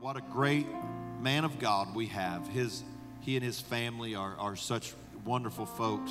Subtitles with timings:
[0.00, 0.66] What a great
[1.20, 2.48] man of God we have.
[2.48, 2.82] His,
[3.20, 4.94] he and his family are, are such
[5.26, 6.10] wonderful folks,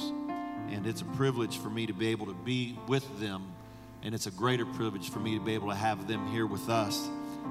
[0.69, 3.51] and it's a privilege for me to be able to be with them,
[4.03, 6.69] and it's a greater privilege for me to be able to have them here with
[6.69, 7.09] us.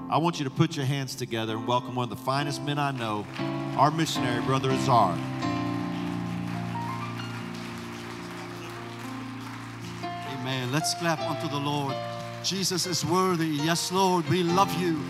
[0.08, 2.78] I want you to put your hands together and welcome one of the finest men
[2.78, 3.26] I know,
[3.76, 5.18] our missionary, Brother Azar.
[10.04, 10.70] Amen.
[10.70, 11.96] Let's clap unto the Lord.
[12.44, 13.48] Jesus is worthy.
[13.48, 15.02] Yes, Lord, we love you.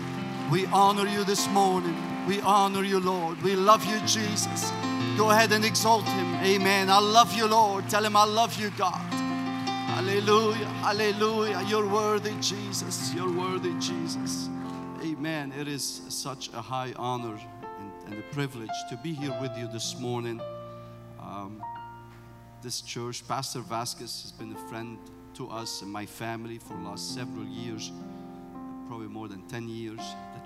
[0.51, 1.95] We honor you this morning.
[2.27, 3.39] We honor you, Lord.
[3.43, 4.71] We love you, Jesus.
[5.15, 6.33] Go ahead and exalt him.
[6.43, 6.89] Amen.
[6.89, 7.87] I love you, Lord.
[7.87, 9.13] Tell him, I love you, God.
[9.93, 10.65] Hallelujah.
[10.81, 11.63] Hallelujah.
[11.67, 13.13] You're worthy, Jesus.
[13.13, 14.49] You're worthy, Jesus.
[15.03, 15.53] Amen.
[15.55, 17.39] It is such a high honor
[17.79, 20.41] and, and a privilege to be here with you this morning.
[21.19, 21.63] Um,
[22.63, 24.97] this church, Pastor Vasquez has been a friend
[25.35, 27.91] to us and my family for the last several years,
[28.87, 30.01] probably more than 10 years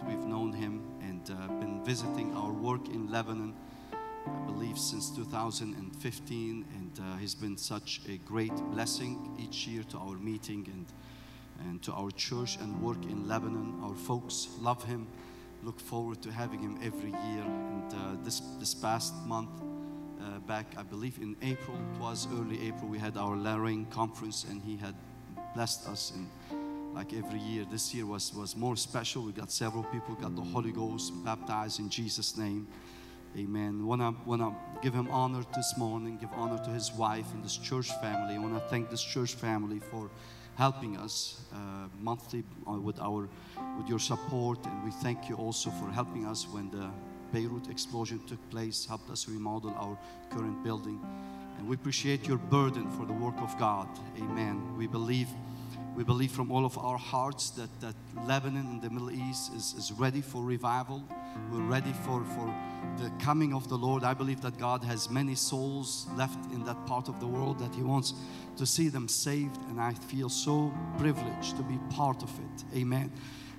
[0.07, 3.53] we've known him and uh, been visiting our work in Lebanon,
[3.93, 6.65] I believe since 2015.
[6.76, 10.85] And uh, he's been such a great blessing each year to our meeting and,
[11.68, 13.79] and to our church and work in Lebanon.
[13.84, 15.07] Our folks love him,
[15.63, 17.43] look forward to having him every year.
[17.43, 19.49] And uh, this, this past month,
[20.21, 24.45] uh, back, I believe in April, it was early April, we had our Lorraine conference
[24.49, 24.95] and he had
[25.54, 26.13] blessed us.
[26.15, 26.29] And
[26.94, 29.24] like every year, this year was, was more special.
[29.24, 32.68] We got several people, got the Holy Ghost baptized in Jesus' name.
[33.35, 33.85] Amen.
[33.85, 37.90] Wanna wanna give him honor this morning, give honor to his wife and this church
[38.00, 38.35] family.
[38.35, 40.12] I wanna thank this church family for
[40.55, 43.28] helping us uh, monthly uh, with our
[43.78, 46.91] with your support, and we thank you also for helping us when the
[47.32, 49.98] Beirut explosion took place, helped us remodel our
[50.30, 51.02] current building.
[51.57, 53.88] And we appreciate your burden for the work of God.
[54.18, 54.62] Amen.
[54.78, 55.28] We believe,
[55.96, 57.96] we believe from all of our hearts that, that
[58.27, 61.04] Lebanon and the Middle East is, is ready for revival.
[61.52, 62.54] We're ready for, for
[62.98, 64.03] the coming of the Lord.
[64.03, 67.75] I believe that God has many souls left in that part of the world that
[67.75, 68.13] He wants
[68.57, 69.57] to see them saved.
[69.69, 72.78] And I feel so privileged to be part of it.
[72.78, 73.12] Amen.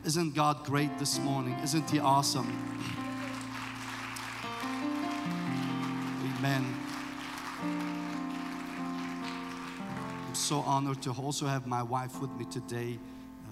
[0.04, 1.56] Isn't God great this morning?
[1.62, 2.50] Isn't He awesome?
[6.38, 6.83] Amen.
[10.34, 12.98] So honored to also have my wife with me today.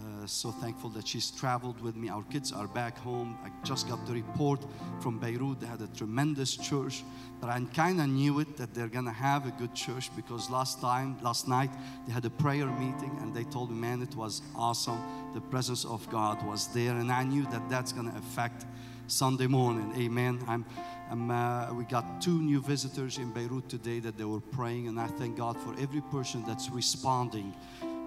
[0.00, 2.08] Uh, so thankful that she's traveled with me.
[2.08, 3.38] Our kids are back home.
[3.44, 4.60] I just got the report
[5.00, 5.60] from Beirut.
[5.60, 7.04] They had a tremendous church,
[7.40, 10.80] but I kind of knew it that they're gonna have a good church because last
[10.80, 11.70] time, last night,
[12.06, 15.00] they had a prayer meeting and they told me, man, it was awesome.
[15.34, 18.66] The presence of God was there, and I knew that that's gonna affect
[19.06, 19.92] Sunday morning.
[19.96, 20.40] Amen.
[20.48, 20.64] I'm
[21.12, 24.98] um, uh, we got two new visitors in Beirut today that they were praying, and
[24.98, 27.54] I thank God for every person that's responding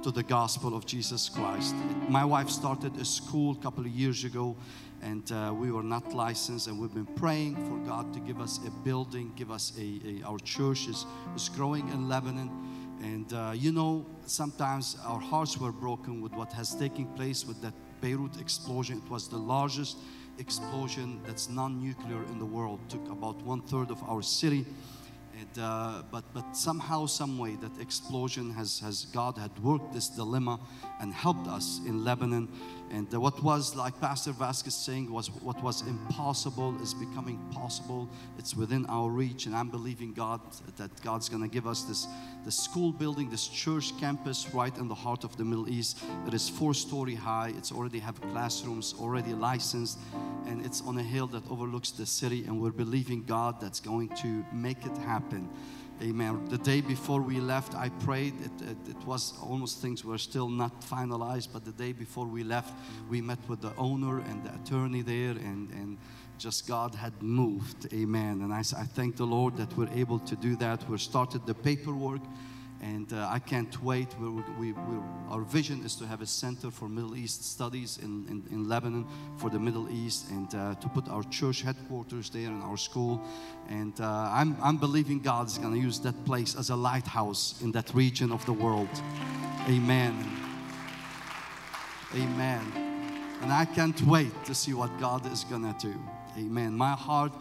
[0.01, 1.75] to the gospel of Jesus Christ.
[2.09, 4.55] My wife started a school a couple of years ago,
[5.03, 8.59] and uh, we were not licensed, and we've been praying for God to give us
[8.65, 11.05] a building, give us a, a our church is,
[11.35, 12.49] is growing in Lebanon.
[13.03, 17.61] And uh, you know, sometimes our hearts were broken with what has taken place with
[17.61, 18.99] that Beirut explosion.
[19.05, 19.97] It was the largest
[20.39, 24.65] explosion that's non-nuclear in the world took about one third of our city.
[25.37, 30.07] And, uh, but but somehow some way that explosion has has god had worked this
[30.07, 30.59] dilemma
[31.01, 32.47] and helped us in lebanon
[32.91, 38.07] and uh, what was like pastor vasquez saying was what was impossible is becoming possible.
[38.37, 40.41] It's within our reach and i'm believing god
[40.77, 42.07] that god's going to give us this
[42.45, 45.99] the school building this church campus right in the heart of the middle east.
[46.27, 47.53] It is four story high.
[47.57, 49.97] It's already have classrooms already licensed
[50.45, 54.09] and it's on a hill that overlooks the city and we're believing god that's going
[54.09, 55.49] to make it happen
[56.01, 56.45] Amen.
[56.49, 58.33] The day before we left, I prayed.
[58.41, 62.43] It, it, it, was almost things were still not finalized, but the day before we
[62.43, 62.73] left,
[63.09, 65.97] we met with the owner and the attorney there, and, and
[66.37, 67.93] just God had moved.
[67.93, 68.41] Amen.
[68.41, 70.87] And I, I thank the Lord that we're able to do that.
[70.89, 72.21] We started the paperwork
[72.81, 74.07] and uh, I can't wait.
[74.19, 74.99] We're, we, we
[75.29, 79.05] our vision is to have a center for Middle East studies in, in, in Lebanon
[79.37, 83.21] for the Middle East and uh, to put our church headquarters there and our school.
[83.69, 87.71] And uh, I'm, I'm believing God's going to use that place as a lighthouse in
[87.71, 88.89] that region of the world.
[89.67, 90.13] Amen.
[92.13, 92.61] Amen.
[93.41, 95.95] And I can't wait to see what God is going to do.
[96.37, 96.73] Amen.
[96.73, 97.31] My heart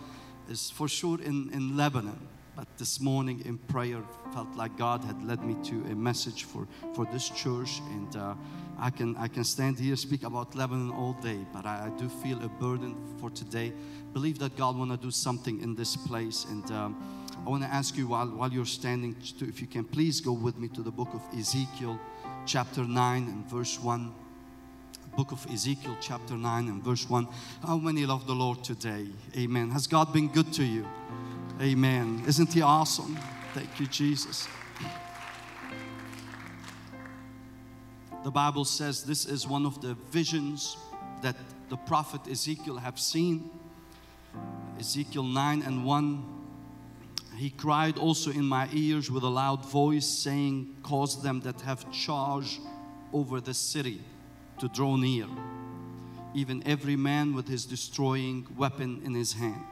[0.48, 2.18] is for sure in, in Lebanon
[2.56, 4.02] but this morning in prayer
[4.32, 8.34] felt like God had led me to a message for, for this church and uh,
[8.78, 12.08] I can I can stand here speak about Lebanon all day but I, I do
[12.08, 13.72] feel a burden for today
[14.12, 17.68] believe that God want to do something in this place and um, I want to
[17.68, 20.82] ask you while, while you're standing to, if you can please go with me to
[20.82, 21.98] the book of Ezekiel
[22.46, 24.12] chapter 9 and verse 1
[25.16, 27.28] book of Ezekiel, chapter 9 and verse 1.
[27.64, 29.06] How many love the Lord today?
[29.36, 29.70] Amen.
[29.70, 30.84] Has God been good to you?
[31.60, 32.24] Amen.
[32.26, 33.16] Isn't He awesome?
[33.52, 34.48] Thank you, Jesus.
[38.24, 40.76] The Bible says this is one of the visions
[41.22, 41.36] that
[41.68, 43.50] the prophet Ezekiel have seen.
[44.80, 46.24] Ezekiel 9 and 1.
[47.36, 51.90] He cried also in my ears with a loud voice, saying, Cause them that have
[51.92, 52.60] charge
[53.12, 54.00] over the city
[54.58, 55.26] to draw near,
[56.34, 59.66] even every man with his destroying weapon in his hand.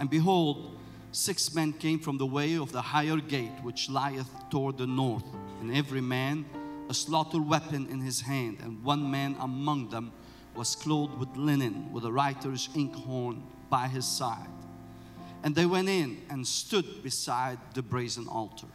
[0.00, 0.77] And behold,
[1.12, 5.24] six men came from the way of the higher gate, which lieth toward the north,
[5.60, 6.44] and every man
[6.88, 10.12] a slaughter weapon in his hand, and one man among them
[10.54, 14.48] was clothed with linen, with a writer's inkhorn by his side.
[15.44, 18.66] And they went in and stood beside the brazen altar.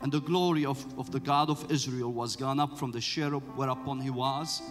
[0.00, 3.42] And the glory of, of the God of Israel was gone up from the cherub
[3.56, 4.62] whereupon he was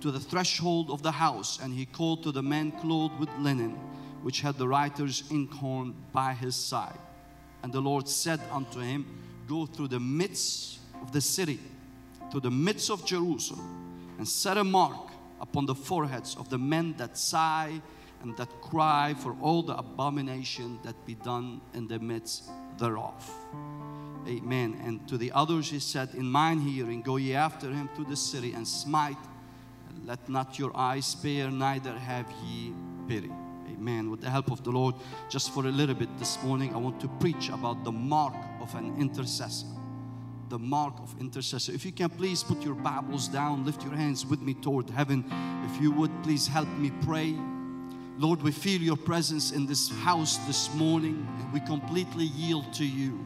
[0.00, 1.58] to the threshold of the house.
[1.62, 3.78] And he called to the man clothed with linen,
[4.24, 6.98] which had the writer's inkhorn by his side.
[7.62, 9.04] And the Lord said unto him,
[9.46, 11.60] Go through the midst of the city,
[12.32, 15.10] to the midst of Jerusalem, and set a mark
[15.42, 17.82] upon the foreheads of the men that sigh
[18.22, 22.48] and that cry for all the abomination that be done in the midst
[22.78, 23.30] thereof.
[24.26, 24.80] Amen.
[24.82, 28.16] And to the others he said, In mine hearing, go ye after him to the
[28.16, 29.18] city and smite.
[30.06, 32.72] Let not your eyes spare, neither have ye
[33.06, 33.30] pity.
[33.68, 34.10] Amen.
[34.10, 34.94] With the help of the Lord,
[35.28, 38.74] just for a little bit this morning, I want to preach about the mark of
[38.74, 39.66] an intercessor.
[40.48, 41.72] The mark of intercessor.
[41.72, 45.24] If you can please put your Bibles down, lift your hands with me toward heaven.
[45.70, 47.34] If you would please help me pray.
[48.18, 53.24] Lord, we feel your presence in this house this morning we completely yield to you.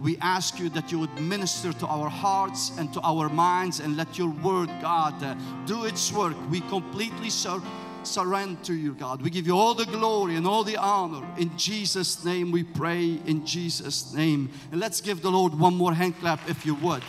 [0.00, 3.96] We ask you that you would minister to our hearts and to our minds and
[3.96, 5.34] let your word, God, uh,
[5.66, 6.34] do its work.
[6.50, 7.62] We completely sur-
[8.02, 9.22] surrender to you, God.
[9.22, 11.26] We give you all the glory and all the honor.
[11.38, 14.50] In Jesus' name we pray, in Jesus' name.
[14.70, 17.02] And let's give the Lord one more hand clap if you would.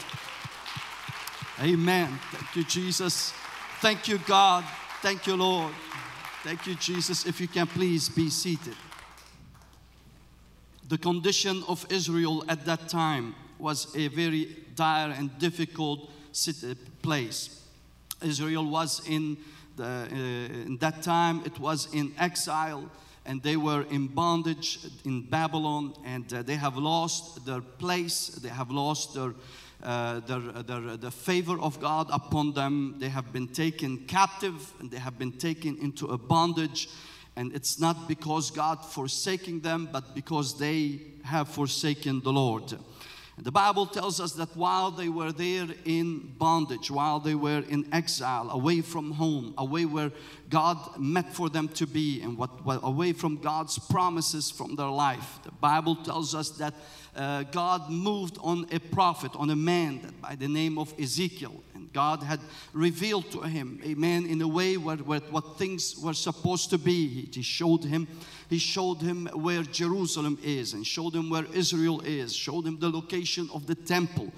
[1.62, 2.20] Amen.
[2.32, 3.34] Thank you, Jesus.
[3.80, 4.64] Thank you, God.
[5.02, 5.74] Thank you, Lord.
[6.44, 7.26] Thank you, Jesus.
[7.26, 8.76] If you can please be seated.
[10.90, 16.10] The condition of Israel at that time was a very dire and difficult
[17.02, 17.62] place.
[18.22, 19.38] Israel was in,
[19.76, 22.90] the, uh, in that time, it was in exile
[23.26, 28.50] and they were in bondage in Babylon and uh, they have lost their place, they
[28.50, 29.34] have lost their
[29.84, 32.98] uh, their, their, the favor of God upon them.
[33.00, 36.88] They have been taken captive and they have been taken into a bondage.
[37.36, 42.78] And it's not because God forsaking them, but because they have forsaken the Lord.
[43.44, 47.92] The Bible tells us that while they were there in bondage, while they were in
[47.92, 50.12] exile, away from home, away where
[50.50, 54.90] God meant for them to be, and what, what away from God's promises from their
[54.90, 56.76] life, the Bible tells us that
[57.16, 61.64] uh, God moved on a prophet, on a man by the name of Ezekiel.
[61.94, 62.40] God had
[62.74, 67.08] revealed to him, amen, in a way where, where what things were supposed to be.
[67.08, 68.08] He, he showed him,
[68.50, 72.90] he showed him where Jerusalem is, and showed him where Israel is, showed him the
[72.90, 74.32] location of the temple.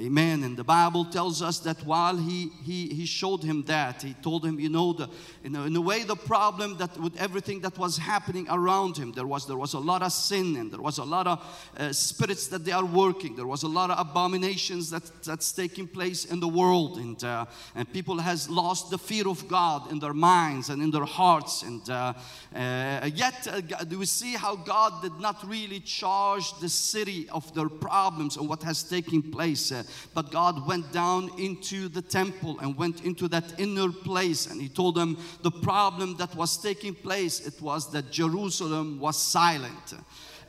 [0.00, 0.42] Amen.
[0.42, 4.44] And the Bible tells us that while he, he, he showed him that, he told
[4.44, 5.08] him, you know, the,
[5.44, 9.12] in, a, in a way, the problem that with everything that was happening around him,
[9.12, 11.92] there was, there was a lot of sin and there was a lot of uh,
[11.92, 13.36] spirits that they are working.
[13.36, 16.98] There was a lot of abominations that, that's taking place in the world.
[16.98, 17.44] And, uh,
[17.76, 21.62] and people has lost the fear of God in their minds and in their hearts.
[21.62, 22.14] And uh,
[22.52, 27.54] uh yet, uh, do we see how God did not really charge the city of
[27.54, 29.72] their problems and what has taken place?
[30.14, 34.68] But God went down into the temple and went into that inner place and He
[34.68, 39.94] told them the problem that was taking place it was that Jerusalem was silent.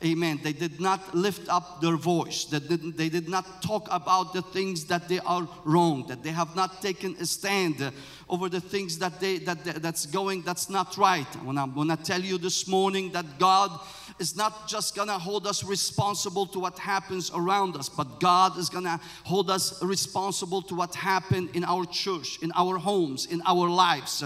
[0.04, 0.40] Amen.
[0.42, 2.44] They did not lift up their voice.
[2.44, 6.06] They, didn't, they did not talk about the things that they are wrong.
[6.08, 7.92] That they have not taken a stand
[8.28, 11.26] over the things that they that that's going that's not right.
[11.44, 13.70] When I'm to tell you this morning that God
[14.18, 18.68] is not just gonna hold us responsible to what happens around us, but God is
[18.68, 23.68] gonna hold us responsible to what happened in our church, in our homes, in our
[23.68, 24.24] lives.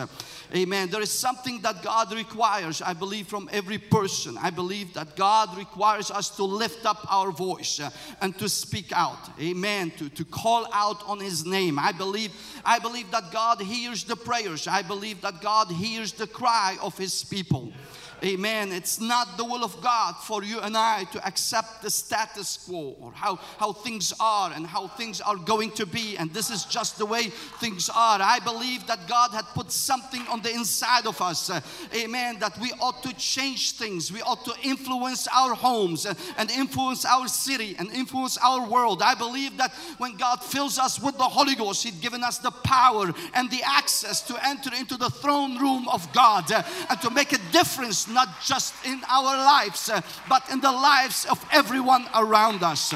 [0.54, 0.90] Amen.
[0.90, 4.36] There is something that God requires, I believe, from every person.
[4.38, 7.80] I believe that God requires us to lift up our voice
[8.20, 9.30] and to speak out.
[9.40, 9.92] Amen.
[9.98, 11.78] To, to call out on His name.
[11.78, 12.32] I believe,
[12.64, 14.66] I believe that God hears the prayers.
[14.66, 17.72] I believe that God hears the cry of His people.
[18.22, 18.70] Amen.
[18.72, 22.94] It's not the will of God for you and I to accept the status quo
[23.00, 26.18] or how, how things are and how things are going to be.
[26.18, 27.28] And this is just the way
[27.60, 28.20] things are.
[28.20, 31.48] I believe that God had put something on the inside of us.
[31.48, 31.60] uh,
[31.94, 32.38] amen.
[32.40, 34.12] That we ought to change things.
[34.12, 39.02] We ought to influence our homes uh, and influence our city and influence our world.
[39.02, 42.50] I believe that when God fills us with the Holy Ghost, He's given us the
[42.50, 47.10] power and the access to enter into the throne room of God uh, and to
[47.10, 52.06] make a difference, not just in our lives, uh, but in the lives of everyone
[52.14, 52.94] around us.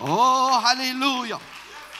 [0.00, 1.38] Oh, hallelujah.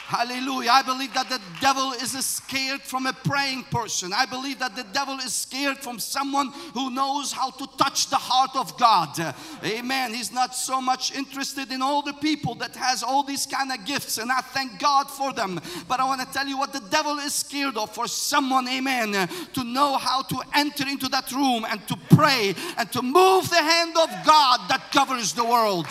[0.07, 0.69] Hallelujah.
[0.71, 4.13] I believe that the devil is scared from a praying person.
[4.13, 8.15] I believe that the devil is scared from someone who knows how to touch the
[8.15, 9.35] heart of God.
[9.65, 10.13] Amen.
[10.13, 13.83] He's not so much interested in all the people that has all these kind of
[13.83, 15.59] gifts and I thank God for them.
[15.89, 19.11] But I want to tell you what the devil is scared of for someone, amen,
[19.55, 23.57] to know how to enter into that room and to pray and to move the
[23.57, 25.87] hand of God that governs the world.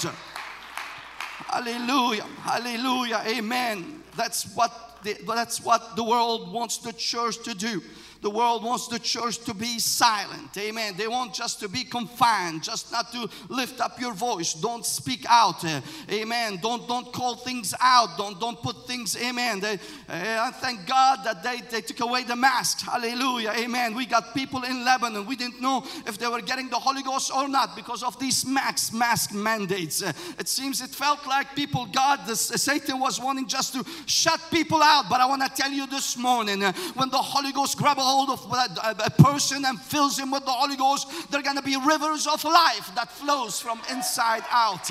[1.49, 2.25] Hallelujah.
[2.41, 3.23] Hallelujah.
[3.27, 3.96] Amen.
[4.17, 7.83] That's what the, that's what the world wants the church to do.
[8.23, 10.57] The world wants the church to be silent.
[10.57, 10.95] Amen.
[10.97, 14.55] They want just to be confined, just not to lift up your voice.
[14.55, 15.65] Don't speak out.
[15.65, 15.81] Uh,
[16.11, 16.59] amen.
[16.63, 18.17] Don't don't call things out.
[18.17, 19.17] Don't don't put things.
[19.17, 19.61] Amen.
[19.61, 22.81] They, uh, thank God that they, they took away the mask.
[22.81, 23.53] Hallelujah.
[23.57, 23.95] Amen.
[23.95, 25.27] We got people in Lebanon.
[25.27, 28.47] We didn't know if they were getting the Holy Ghost or not because of these
[28.47, 30.03] mask mask mandates.
[30.03, 34.41] Uh, it seems it felt like people, God, this, Satan was wanting just to shut
[34.51, 35.05] people out.
[35.09, 38.03] But I want to tell you this morning, uh, when the Holy Ghost grab a
[38.17, 41.57] hold of a, a person and fills him with the Holy Ghost, there are going
[41.57, 44.91] to be rivers of life that flows from inside out.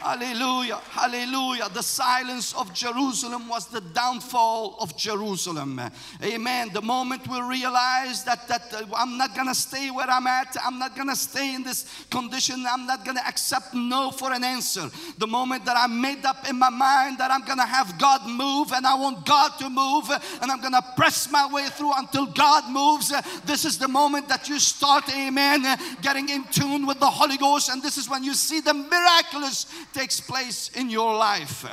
[0.00, 1.68] Hallelujah, hallelujah.
[1.70, 5.80] The silence of Jerusalem was the downfall of Jerusalem.
[6.22, 6.70] Amen.
[6.72, 10.78] The moment we realize that, that uh, I'm not gonna stay where I'm at, I'm
[10.78, 14.88] not gonna stay in this condition, I'm not gonna accept no for an answer.
[15.18, 18.70] The moment that I made up in my mind that I'm gonna have God move
[18.70, 20.08] and I want God to move
[20.40, 23.12] and I'm gonna press my way through until God moves,
[23.44, 25.64] this is the moment that you start, amen,
[26.02, 29.66] getting in tune with the Holy Ghost, and this is when you see the miraculous
[29.92, 31.64] takes place in your life.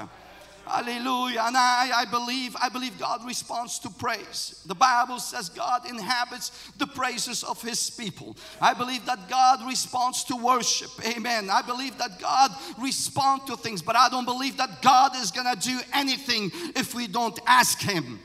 [0.65, 1.43] Hallelujah.
[1.43, 4.63] And I, I believe, I believe God responds to praise.
[4.65, 8.35] The Bible says God inhabits the praises of his people.
[8.59, 10.89] I believe that God responds to worship.
[11.05, 11.51] Amen.
[11.51, 15.55] I believe that God responds to things, but I don't believe that God is gonna
[15.55, 18.19] do anything if we don't ask him.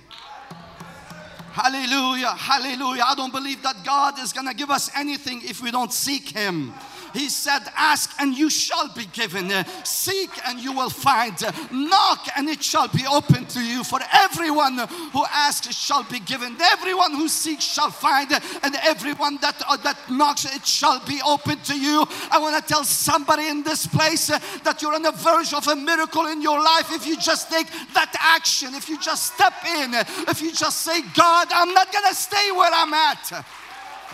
[1.53, 2.31] Hallelujah.
[2.31, 3.03] Hallelujah.
[3.07, 6.73] I don't believe that God is gonna give us anything if we don't seek him.
[7.13, 9.51] He said, Ask and you shall be given.
[9.85, 11.35] Seek and you will find.
[11.71, 13.85] Knock and it shall be open to you.
[13.85, 14.79] For everyone
[15.13, 16.57] who asks shall be given.
[16.61, 18.31] Everyone who seeks shall find.
[18.63, 22.07] And everyone that, uh, that knocks, it shall be open to you.
[22.31, 25.77] I want to tell somebody in this place that you're on the verge of a
[25.77, 29.95] miracle in your life if you just take that action, if you just step in,
[30.29, 33.45] if you just say, God, I'm not going to stay where I'm at.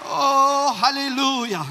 [0.04, 1.64] Oh, hallelujah.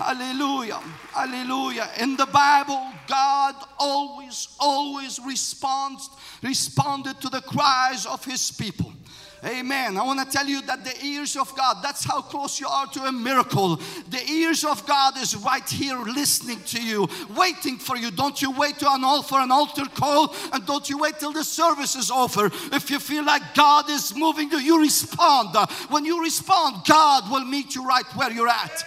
[0.00, 0.80] Hallelujah.
[1.12, 1.88] Hallelujah.
[2.00, 6.08] In the Bible, God always, always responds,
[6.42, 8.92] responded to the cries of his people.
[9.42, 9.96] Amen.
[9.96, 12.86] I want to tell you that the ears of God, that's how close you are
[12.88, 13.76] to a miracle.
[14.10, 18.10] The ears of God is right here listening to you, waiting for you.
[18.10, 21.32] Don't you wait to an altar for an altar call and don't you wait till
[21.32, 22.46] the service is over.
[22.72, 25.56] If you feel like God is moving you, you respond.
[25.88, 28.84] When you respond, God will meet you right where you're at.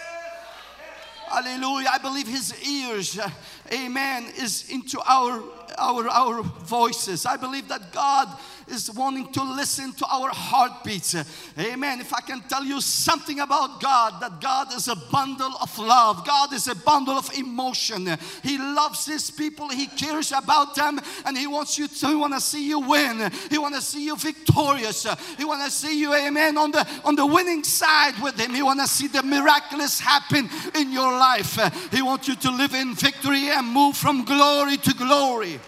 [1.26, 1.88] Hallelujah.
[1.92, 3.28] I believe his ears, uh,
[3.72, 5.42] amen, is into our
[5.76, 7.26] our our voices.
[7.26, 8.28] I believe that God
[8.68, 11.14] is wanting to listen to our heartbeats.
[11.58, 12.00] Amen.
[12.00, 16.26] If I can tell you something about God, that God is a bundle of love.
[16.26, 18.08] God is a bundle of emotion.
[18.42, 19.68] He loves his people.
[19.68, 23.30] He cares about them and he wants you to he want to see you win.
[23.50, 25.06] He want to see you victorious.
[25.36, 28.54] He want to see you amen on the on the winning side with him.
[28.54, 31.58] He want to see the miraculous happen in your life.
[31.90, 35.60] He wants you to live in victory and move from glory to glory.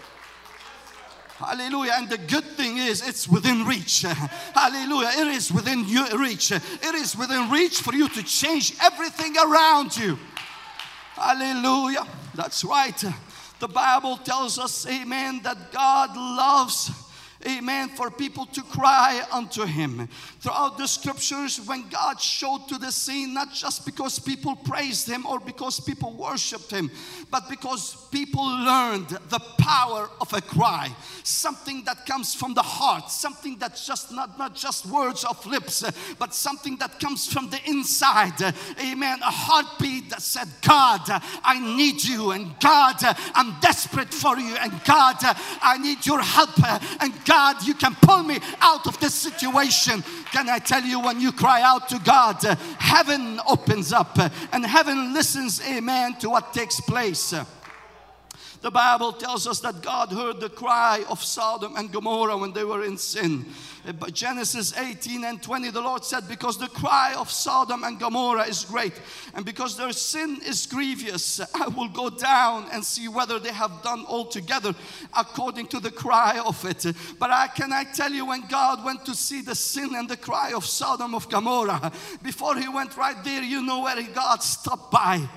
[1.37, 1.93] Hallelujah.
[1.97, 4.01] And the good thing is, it's within reach.
[4.55, 5.11] Hallelujah.
[5.21, 6.51] It is within your reach.
[6.51, 10.17] It is within reach for you to change everything around you.
[11.13, 12.07] Hallelujah.
[12.33, 13.03] That's right.
[13.59, 16.89] The Bible tells us, amen, that God loves,
[17.45, 20.09] amen, for people to cry unto him.
[20.39, 25.25] Throughout the scriptures, when God showed to the scene, not just because people praised him
[25.25, 26.91] or because people worshiped him,
[27.31, 30.89] but because people learned the power of a cry,
[31.23, 35.83] something that comes from the heart, something that's just not, not just words of lips,
[36.19, 38.39] but something that comes from the inside.
[38.79, 39.19] Amen.
[39.21, 41.01] A heartbeat that said, God,
[41.43, 42.97] I need you, and God,
[43.33, 45.15] I'm desperate for you, and God,
[45.61, 46.63] I need your help,
[47.01, 50.03] and God, you can pull me out of this situation.
[50.31, 52.43] Can I tell you, when you cry out to God,
[52.79, 54.17] heaven opens up
[54.51, 57.33] and heaven listens, amen, to what takes place.
[58.61, 62.63] The Bible tells us that God heard the cry of Sodom and Gomorrah when they
[62.63, 63.45] were in sin.
[63.87, 67.99] Uh, but Genesis 18 and 20, the Lord said, Because the cry of Sodom and
[67.99, 68.93] Gomorrah is great,
[69.35, 73.83] and because their sin is grievous, I will go down and see whether they have
[73.83, 74.73] done altogether
[75.15, 76.85] according to the cry of it.
[77.19, 80.17] But I can I tell you, when God went to see the sin and the
[80.17, 81.91] cry of Sodom of Gomorrah,
[82.23, 85.27] before he went right there, you know where he God stopped by.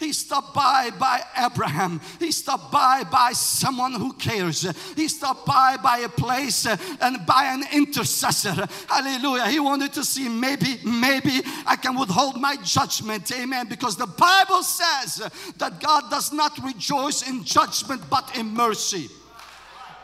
[0.00, 2.00] He stopped by by Abraham.
[2.18, 4.66] He stopped by by someone who cares.
[4.96, 8.66] He stopped by by a place uh, and by an intercessor.
[8.88, 9.48] Hallelujah.
[9.48, 13.30] He wanted to see maybe, maybe I can withhold my judgment.
[13.32, 13.68] Amen.
[13.68, 19.10] Because the Bible says that God does not rejoice in judgment but in mercy.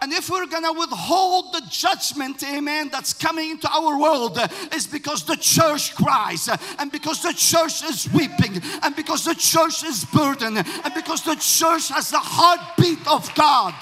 [0.02, 4.86] And if we're gonna withhold the judgment, amen, that's coming into our world, uh, is
[4.86, 9.84] because the church cries, uh, and because the church is weeping, and because the church
[9.84, 13.74] is burdened, and because the church has the heartbeat of God.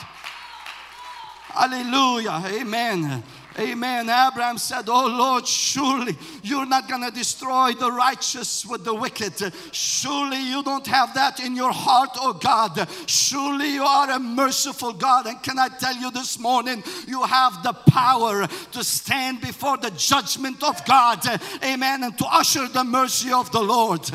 [1.49, 3.23] Hallelujah, amen.
[3.56, 4.11] Amen.
[4.11, 9.54] Abraham said, Oh Lord, surely you're not going to destroy the righteous with the wicked.
[9.70, 12.88] Surely you don't have that in your heart, oh God.
[13.06, 15.26] Surely you are a merciful God.
[15.26, 19.90] And can I tell you this morning, you have the power to stand before the
[19.90, 21.25] judgment of God.
[21.62, 22.02] Amen.
[22.02, 24.11] And to usher the mercy of the Lord.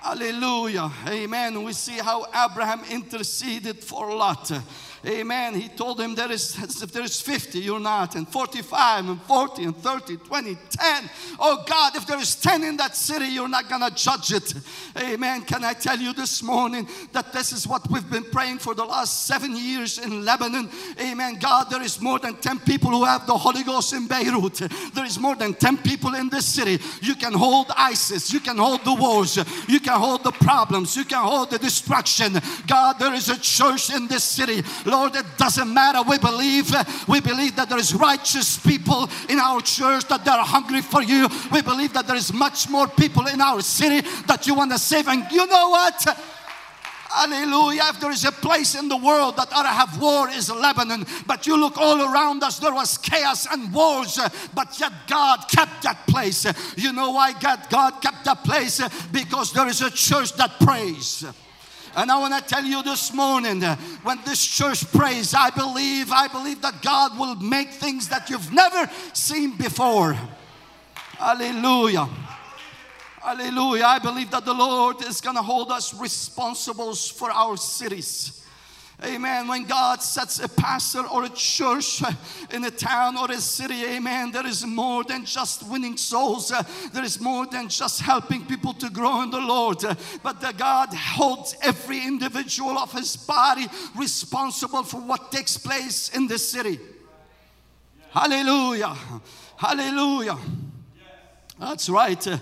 [0.00, 0.90] Hallelujah.
[1.08, 1.64] Amen.
[1.64, 4.52] We see how Abraham interceded for Lot.
[5.06, 5.54] Amen.
[5.54, 9.64] He told him there is if there is 50, you're not, and 45, and 40,
[9.64, 11.10] and 30, 20, 10.
[11.38, 14.52] Oh God, if there is 10 in that city, you're not gonna judge it.
[14.98, 15.42] Amen.
[15.42, 18.84] Can I tell you this morning that this is what we've been praying for the
[18.84, 20.70] last seven years in Lebanon?
[21.00, 21.36] Amen.
[21.38, 24.54] God, there is more than 10 people who have the Holy Ghost in Beirut.
[24.92, 26.82] There is more than 10 people in this city.
[27.00, 29.36] You can hold ISIS, you can hold the wars,
[29.68, 32.40] you can hold the problems, you can hold the destruction.
[32.66, 34.64] God, there is a church in this city.
[34.84, 36.02] Lord, it doesn't matter.
[36.08, 36.74] We believe,
[37.06, 41.28] we believe that there is righteous people in our church that they're hungry for you.
[41.52, 44.78] We believe that there is much more people in our city that you want to
[44.78, 45.08] save.
[45.08, 46.18] And you know what?
[47.08, 47.82] Hallelujah.
[47.94, 51.06] If there is a place in the world that ought to have war is Lebanon.
[51.26, 54.18] But you look all around us, there was chaos and wars.
[54.54, 56.46] But yet God kept that place.
[56.76, 58.80] You know why God, God kept that place?
[59.12, 61.24] Because there is a church that prays.
[61.96, 66.28] And I want to tell you this morning, when this church prays, I believe, I
[66.28, 70.12] believe that God will make things that you've never seen before.
[71.18, 72.06] Hallelujah.
[73.22, 73.84] Hallelujah.
[73.84, 78.45] I believe that the Lord is going to hold us responsible for our cities.
[79.04, 79.46] Amen.
[79.46, 82.02] When God sets a pastor or a church
[82.50, 86.50] in a town or a city, amen, there is more than just winning souls.
[86.94, 89.82] There is more than just helping people to grow in the Lord.
[90.22, 96.26] But the God holds every individual of his body responsible for what takes place in
[96.26, 96.80] the city.
[98.10, 98.96] Hallelujah.
[99.58, 100.38] Hallelujah.
[101.58, 102.20] That's right.
[102.20, 102.40] The,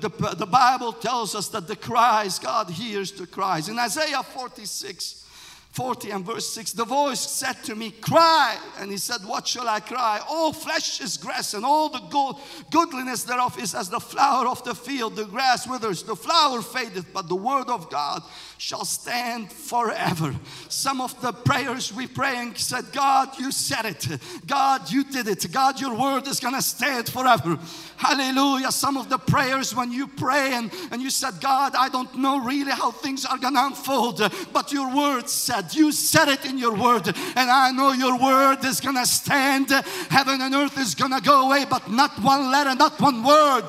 [0.00, 3.70] the, the Bible tells us that the cries, God hears the cries.
[3.70, 5.24] In Isaiah 46,
[5.72, 8.56] 40 and verse 6 the voice said to me cry.
[8.78, 10.20] And he said what shall i cry?
[10.28, 12.36] All flesh is grass and all the good,
[12.70, 15.16] goodliness thereof is as the flower of the field.
[15.16, 18.22] The grass withers the flower fadeth but the word of god
[18.58, 20.34] shall stand forever.
[20.68, 24.06] Some of the prayers we praying said god you said it.
[24.46, 25.50] God you did it.
[25.50, 27.58] God your word is gonna stand forever.
[27.96, 28.70] Hallelujah.
[28.70, 32.38] Some of the prayers when you pray and, and you said god i don't know
[32.40, 34.20] really how things are gonna unfold
[34.52, 38.64] but your word said you said it in your word, and I know your word
[38.64, 39.70] is gonna stand.
[40.10, 43.68] Heaven and earth is gonna go away, but not one letter, not one word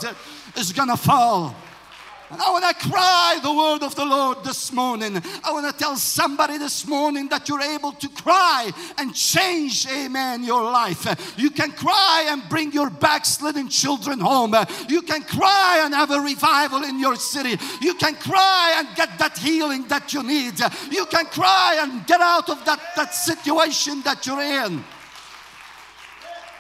[0.56, 1.56] is gonna fall.
[2.32, 5.20] I want to cry the word of the Lord this morning.
[5.44, 10.44] I want to tell somebody this morning that you're able to cry and change, amen,
[10.44, 11.34] your life.
[11.38, 14.56] You can cry and bring your backslidden children home.
[14.88, 17.58] You can cry and have a revival in your city.
[17.82, 20.54] You can cry and get that healing that you need.
[20.92, 24.84] You can cry and get out of that, that situation that you're in.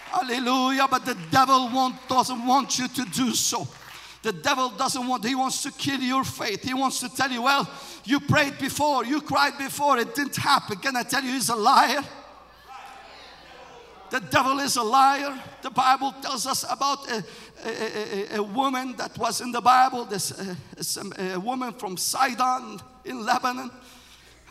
[0.10, 0.88] Hallelujah.
[0.89, 1.69] But the devil
[2.08, 3.67] doesn't want you to do so.
[4.21, 6.63] The devil doesn't want, he wants to kill your faith.
[6.63, 7.69] He wants to tell you, well,
[8.03, 10.77] you prayed before, you cried before, it didn't happen.
[10.77, 12.01] Can I tell you, he's a liar?
[14.10, 15.39] The devil is a liar.
[15.62, 17.23] The Bible tells us about a,
[17.63, 20.55] a, a, a woman that was in the Bible, this uh,
[21.36, 23.71] a woman from Sidon in Lebanon.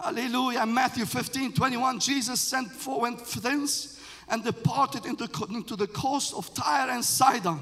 [0.00, 0.64] Hallelujah.
[0.64, 6.54] Matthew 15 21, Jesus sent four went thence and departed into, into the coast of
[6.54, 7.60] Tyre and Sidon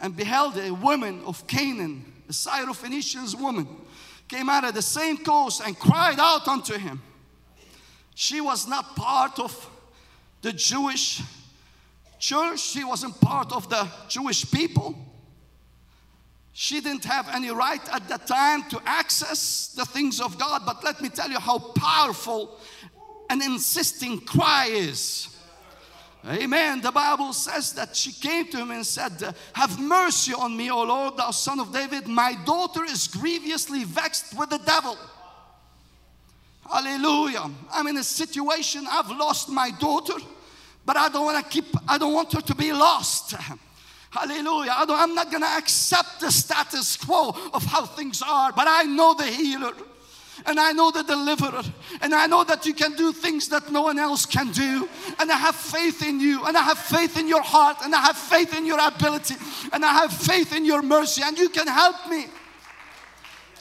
[0.00, 3.66] and beheld a woman of Canaan, a Syrophoenician woman,
[4.28, 7.02] came out of the same coast and cried out unto him.
[8.14, 9.70] She was not part of
[10.42, 11.22] the Jewish
[12.18, 14.94] church, she wasn't part of the Jewish people.
[16.52, 20.82] She didn't have any right at that time to access the things of God, but
[20.82, 22.58] let me tell you how powerful
[23.28, 25.35] an insisting cry is.
[26.28, 26.80] Amen.
[26.80, 30.82] The Bible says that she came to him and said, Have mercy on me, O
[30.82, 32.08] Lord, thou son of David.
[32.08, 34.98] My daughter is grievously vexed with the devil.
[36.68, 37.48] Hallelujah.
[37.72, 40.14] I'm in a situation, I've lost my daughter,
[40.84, 43.34] but I don't want to keep, I don't want her to be lost.
[44.10, 44.72] Hallelujah.
[44.76, 48.82] I am not going to accept the status quo of how things are, but I
[48.82, 49.72] know the healer
[50.46, 51.62] and I know the deliverer,
[52.00, 54.88] and I know that you can do things that no one else can do.
[55.18, 58.00] And I have faith in you, and I have faith in your heart, and I
[58.00, 59.34] have faith in your ability,
[59.72, 62.26] and I have faith in your mercy, and you can help me.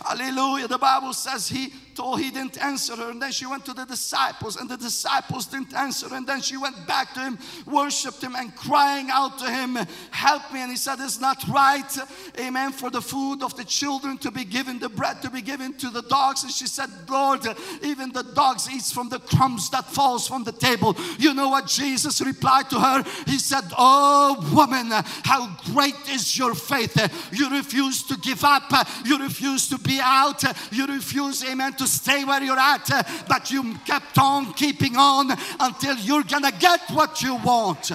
[0.06, 0.68] Hallelujah.
[0.68, 3.12] The Bible says he told he didn't answer her.
[3.12, 6.14] And then she went to the disciples, and the disciples didn't answer.
[6.14, 9.78] And then she went back to him, worshiped him, and crying out to him,
[10.12, 10.62] Help me.
[10.62, 11.98] And he said, It's not right,
[12.40, 15.74] amen, for the food of the children to be given, the bread to be given
[15.76, 16.44] to the dogs.
[16.44, 17.46] And she said, Lord,
[17.82, 20.96] even the dogs eats from the crumbs that falls from the table.
[21.18, 23.04] You know what Jesus replied to her?
[23.26, 24.90] He said, Oh, woman,
[25.24, 26.96] how great is your faith.
[27.32, 28.72] You refuse to give up.
[29.06, 30.44] You refuse to be out.
[30.72, 34.96] You refuse, amen, to to stay where you're at, uh, but you kept on keeping
[34.98, 37.92] on until you're gonna get what you want.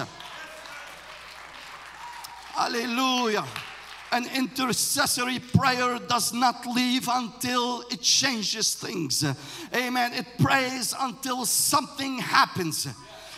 [2.53, 3.45] Hallelujah.
[4.11, 9.23] An intercessory prayer does not leave until it changes things.
[9.73, 10.13] Amen.
[10.13, 12.87] It prays until something happens.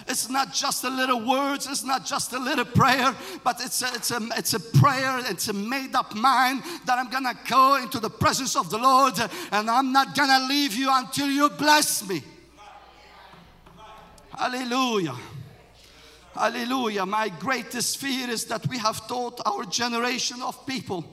[0.08, 3.88] It's not just a little words, it's not just a little prayer, but it's a,
[3.94, 8.00] it's a, it's a prayer, it's a made up mind that I'm gonna go into
[8.00, 9.14] the presence of the Lord
[9.52, 12.24] and I'm not gonna leave you until you bless me.
[14.36, 15.16] Hallelujah.
[16.34, 17.06] Hallelujah.
[17.06, 21.06] My greatest fear is that we have taught our generation of people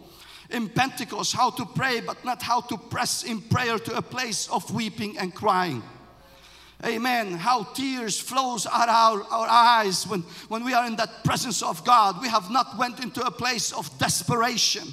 [0.49, 4.49] in Pentecost how to pray, but not how to press in prayer to a place
[4.49, 5.83] of weeping and crying.
[6.85, 7.33] Amen.
[7.33, 11.85] How tears flows out our, our eyes when, when we are in that presence of
[11.85, 12.23] God.
[12.23, 14.85] We have not went into a place of desperation.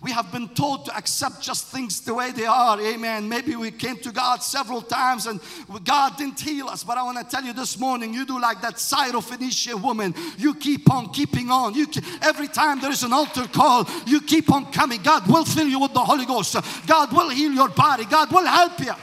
[0.00, 2.80] We have been told to accept just things the way they are.
[2.80, 3.28] Amen.
[3.28, 5.40] Maybe we came to God several times and
[5.84, 6.84] God didn't heal us.
[6.84, 10.14] But I want to tell you this morning, you do like that Syrophoenician woman.
[10.38, 11.74] You keep on keeping on.
[11.74, 15.02] You keep, every time there is an altar call, you keep on coming.
[15.02, 16.56] God will fill you with the Holy Ghost.
[16.86, 18.04] God will heal your body.
[18.04, 18.94] God will help you.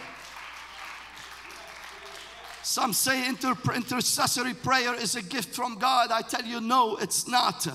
[2.66, 6.10] Some say inter- intercessory prayer is a gift from God.
[6.12, 7.68] I tell you, no, it's not.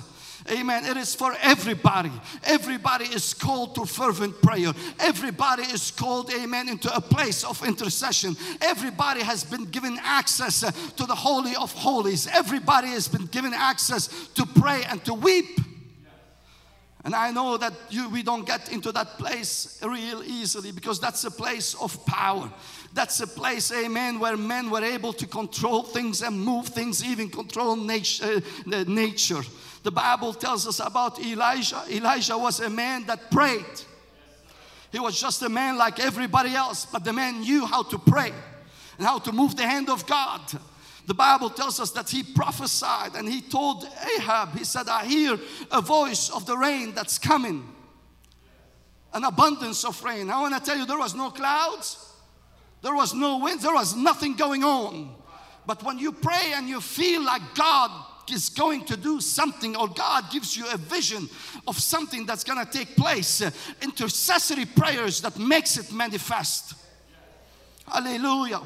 [0.51, 0.85] Amen.
[0.85, 2.11] It is for everybody.
[2.43, 4.73] Everybody is called to fervent prayer.
[4.99, 8.37] Everybody is called, amen, into a place of intercession.
[8.61, 12.27] Everybody has been given access uh, to the Holy of Holies.
[12.27, 15.61] Everybody has been given access to pray and to weep.
[17.05, 21.25] And I know that you, we don't get into that place real easily because that's
[21.25, 22.53] a place of power.
[22.93, 27.31] That's a place, amen, where men were able to control things and move things, even
[27.31, 28.43] control nature.
[28.67, 29.43] Uh, nature.
[29.83, 31.83] The Bible tells us about Elijah.
[31.91, 33.65] Elijah was a man that prayed.
[34.93, 38.33] He was just a man like everybody else, but the man knew how to pray
[38.99, 40.43] and how to move the hand of God.
[41.11, 43.85] The Bible tells us that he prophesied and he told
[44.17, 45.37] Ahab, he said, I hear
[45.73, 47.69] a voice of the rain that's coming,
[49.13, 50.31] an abundance of rain.
[50.31, 52.15] I want to tell you, there was no clouds,
[52.81, 55.13] there was no wind, there was nothing going on.
[55.67, 57.91] But when you pray and you feel like God
[58.33, 61.29] is going to do something, or God gives you a vision
[61.67, 63.51] of something that's going to take place, uh,
[63.83, 66.75] intercessory prayers that makes it manifest.
[67.89, 68.61] Hallelujah.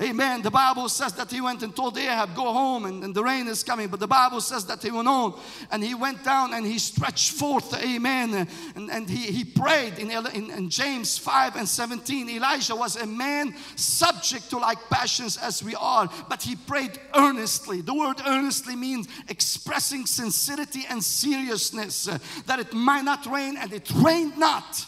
[0.00, 0.42] Amen.
[0.42, 3.46] The Bible says that he went and told Ahab, Go home, and, and, the rain
[3.46, 3.86] is coming.
[3.86, 5.38] But the Bible says that he went on
[5.70, 7.72] and he went down and he stretched forth.
[7.80, 8.48] Amen.
[8.74, 12.28] And, and he, he prayed in, in, in James 5 and 17.
[12.28, 17.80] Elijah was a man subject to like passions as we are, but he prayed earnestly.
[17.80, 23.72] The word earnestly means expressing sincerity and seriousness, uh, that it might not rain, and
[23.72, 24.86] it rained not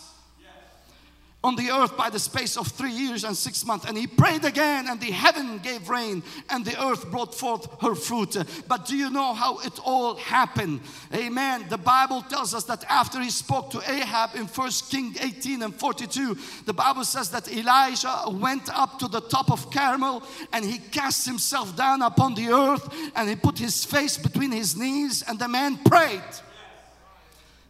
[1.46, 3.86] on the earth by the space of three years and six months.
[3.86, 7.94] And he prayed again, and the heaven gave rain, and the earth brought forth her
[7.94, 8.36] fruit.
[8.66, 10.80] But do you know how it all happened?
[11.14, 11.64] Amen.
[11.68, 15.72] The Bible tells us that after he spoke to Ahab in First King 18 and
[15.72, 20.78] 42, the Bible says that Elijah went up to the top of Carmel and he
[20.78, 25.38] cast himself down upon the earth and he put his face between his knees, and
[25.38, 26.22] the man prayed.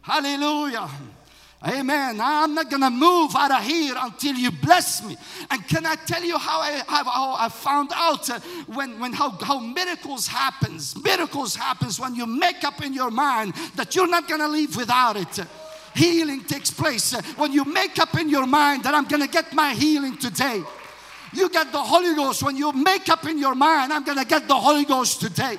[0.01, 0.89] Hallelujah.
[1.65, 2.21] Amen.
[2.21, 5.17] I'm not gonna move out of here until you bless me.
[5.49, 9.31] And can I tell you how I, how I found out uh, when, when how,
[9.31, 10.95] how miracles happens?
[11.03, 15.17] Miracles happens when you make up in your mind that you're not gonna leave without
[15.17, 15.47] it.
[15.95, 19.51] Healing takes place uh, when you make up in your mind that I'm gonna get
[19.53, 20.61] my healing today.
[21.33, 24.47] You get the Holy Ghost when you make up in your mind, I'm gonna get
[24.47, 25.57] the Holy Ghost today.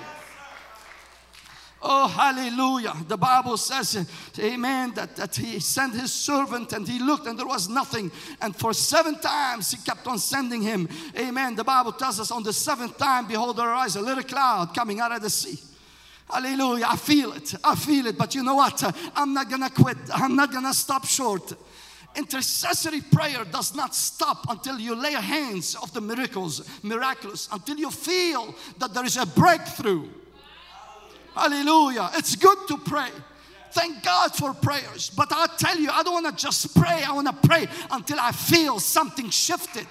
[1.81, 2.95] Oh, hallelujah.
[3.07, 7.47] The Bible says, Amen, that, that he sent his servant and he looked and there
[7.47, 8.11] was nothing.
[8.41, 10.89] And for seven times he kept on sending him.
[11.17, 11.55] Amen.
[11.55, 14.99] The Bible tells us on the seventh time, behold, there arose a little cloud coming
[14.99, 15.61] out of the sea.
[16.29, 16.87] Hallelujah.
[16.89, 17.55] I feel it.
[17.63, 18.19] I feel it.
[18.19, 18.83] But you know what?
[19.15, 19.99] I'm not going to quit.
[20.13, 21.53] I'm not going to stop short.
[22.17, 27.91] Intercessory prayer does not stop until you lay hands of the miracles, miraculous, until you
[27.91, 30.09] feel that there is a breakthrough.
[31.39, 32.11] Hallelujah.
[32.15, 33.11] It's good to pray.
[33.71, 35.11] Thank God for prayers.
[35.11, 37.05] But I tell you, I don't want to just pray.
[37.07, 39.87] I want to pray until I feel something shifted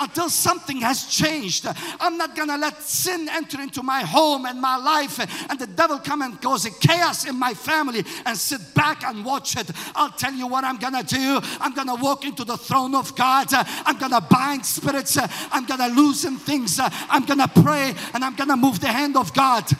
[0.00, 1.66] until something has changed.
[2.00, 5.18] I'm not gonna let sin enter into my home and my life
[5.50, 9.24] and the devil come and cause a chaos in my family and sit back and
[9.24, 9.70] watch it.
[9.94, 11.40] I'll tell you what I'm gonna do.
[11.60, 13.48] I'm gonna walk into the throne of God.
[13.52, 15.18] I'm gonna bind spirits.
[15.50, 16.78] I'm gonna loosen things.
[16.80, 19.70] I'm gonna pray and I'm gonna move the hand of God.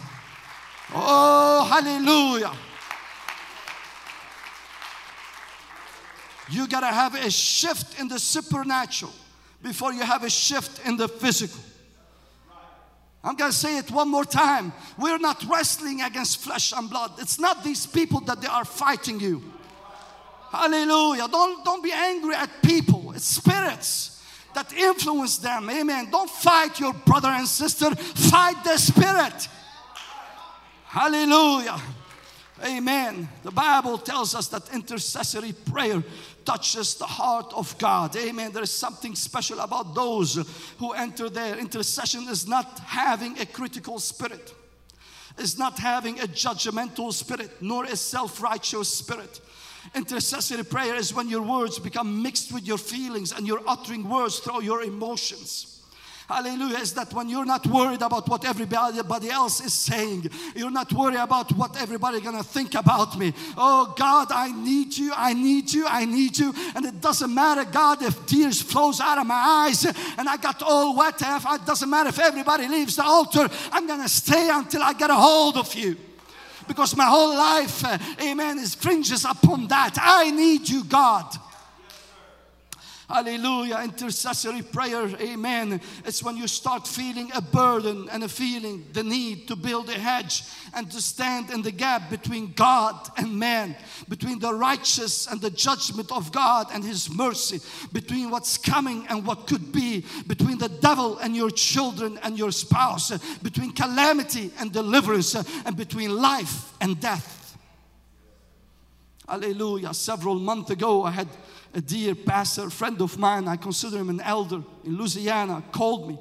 [0.94, 2.52] Oh, hallelujah.
[6.50, 9.12] You got to have a shift in the supernatural
[9.62, 11.60] before you have a shift in the physical.
[13.24, 14.72] I'm going to say it one more time.
[14.98, 17.12] We're not wrestling against flesh and blood.
[17.18, 19.42] It's not these people that they are fighting you.
[20.50, 21.28] Hallelujah.
[21.28, 23.12] Don't, don't be angry at people.
[23.12, 24.22] It's spirits
[24.54, 25.70] that influence them.
[25.70, 26.10] Amen.
[26.10, 27.94] Don't fight your brother and sister.
[27.94, 29.48] Fight the spirit.
[30.92, 31.80] Hallelujah.
[32.62, 33.26] Amen.
[33.44, 36.04] The Bible tells us that intercessory prayer
[36.44, 38.14] touches the heart of God.
[38.14, 38.52] Amen.
[38.52, 40.34] There is something special about those
[40.76, 41.56] who enter there.
[41.56, 44.52] Intercession is not having a critical spirit,
[45.38, 49.40] is not having a judgmental spirit, nor a self righteous spirit.
[49.94, 54.40] Intercessory prayer is when your words become mixed with your feelings and you're uttering words
[54.40, 55.81] through your emotions.
[56.28, 56.78] Hallelujah.
[56.78, 61.18] Is that when you're not worried about what everybody else is saying, you're not worried
[61.18, 63.32] about what everybody gonna think about me.
[63.56, 66.54] Oh God, I need you, I need you, I need you.
[66.74, 70.62] And it doesn't matter, God, if tears flows out of my eyes and I got
[70.62, 74.92] all wet, it doesn't matter if everybody leaves the altar, I'm gonna stay until I
[74.92, 75.96] get a hold of you
[76.66, 77.98] because my whole life, eh,
[78.30, 79.96] amen, is fringes upon that.
[80.00, 81.26] I need you, God.
[83.12, 83.80] Hallelujah.
[83.84, 85.06] Intercessory prayer.
[85.20, 85.82] Amen.
[86.06, 89.98] It's when you start feeling a burden and a feeling the need to build a
[89.98, 93.76] hedge and to stand in the gap between God and man,
[94.08, 97.60] between the righteous and the judgment of God and His mercy,
[97.92, 102.50] between what's coming and what could be, between the devil and your children and your
[102.50, 103.10] spouse,
[103.42, 107.58] between calamity and deliverance, and between life and death.
[109.28, 109.92] Hallelujah.
[109.92, 111.28] Several months ago, I had
[111.74, 116.18] a dear pastor, friend of mine, I consider him an elder in Louisiana, called me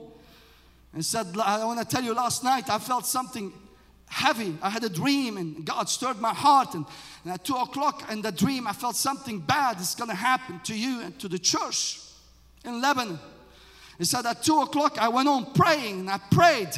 [0.93, 3.53] and said, I want to tell you last night I felt something
[4.05, 4.57] heavy.
[4.61, 6.73] I had a dream and God stirred my heart.
[6.73, 6.85] And,
[7.23, 10.59] and at two o'clock in the dream, I felt something bad is going to happen
[10.65, 11.99] to you and to the church
[12.65, 13.19] in Lebanon.
[13.97, 16.75] He said, At two o'clock, I went on praying and I prayed.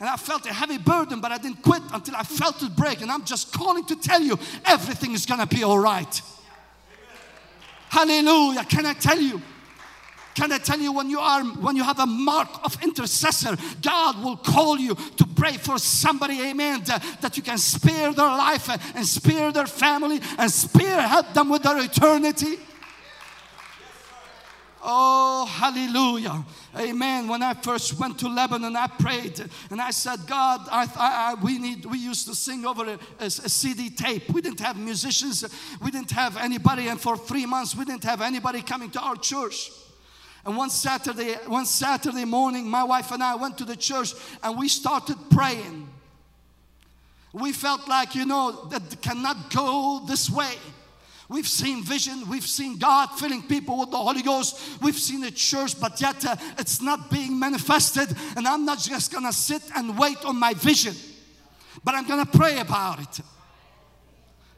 [0.00, 3.02] And I felt a heavy burden, but I didn't quit until I felt it break.
[3.02, 6.22] And I'm just calling to tell you everything is going to be all right.
[7.92, 8.64] Hallelujah.
[8.64, 9.42] Can I tell you?
[10.34, 14.24] Can I tell you when you are when you have a mark of intercessor, God
[14.24, 18.70] will call you to pray for somebody, amen, that, that you can spare their life
[18.96, 22.56] and spare their family and spare help them with their eternity.
[24.84, 26.44] Oh, hallelujah.
[26.76, 27.28] Amen.
[27.28, 29.40] When I first went to Lebanon, I prayed
[29.70, 33.26] and I said, God, I, I, we need, we used to sing over a, a,
[33.26, 34.28] a, CD tape.
[34.30, 35.44] We didn't have musicians,
[35.80, 39.14] we didn't have anybody, and for three months, we didn't have anybody coming to our
[39.14, 39.70] church.
[40.44, 44.58] And one Saturday, one Saturday morning, my wife and I went to the church and
[44.58, 45.88] we started praying.
[47.32, 50.56] We felt like, you know, that cannot go this way.
[51.28, 55.30] We've seen vision, we've seen God filling people with the Holy Ghost, we've seen the
[55.30, 58.14] church, but yet uh, it's not being manifested.
[58.36, 60.94] And I'm not just gonna sit and wait on my vision,
[61.84, 63.20] but I'm gonna pray about it.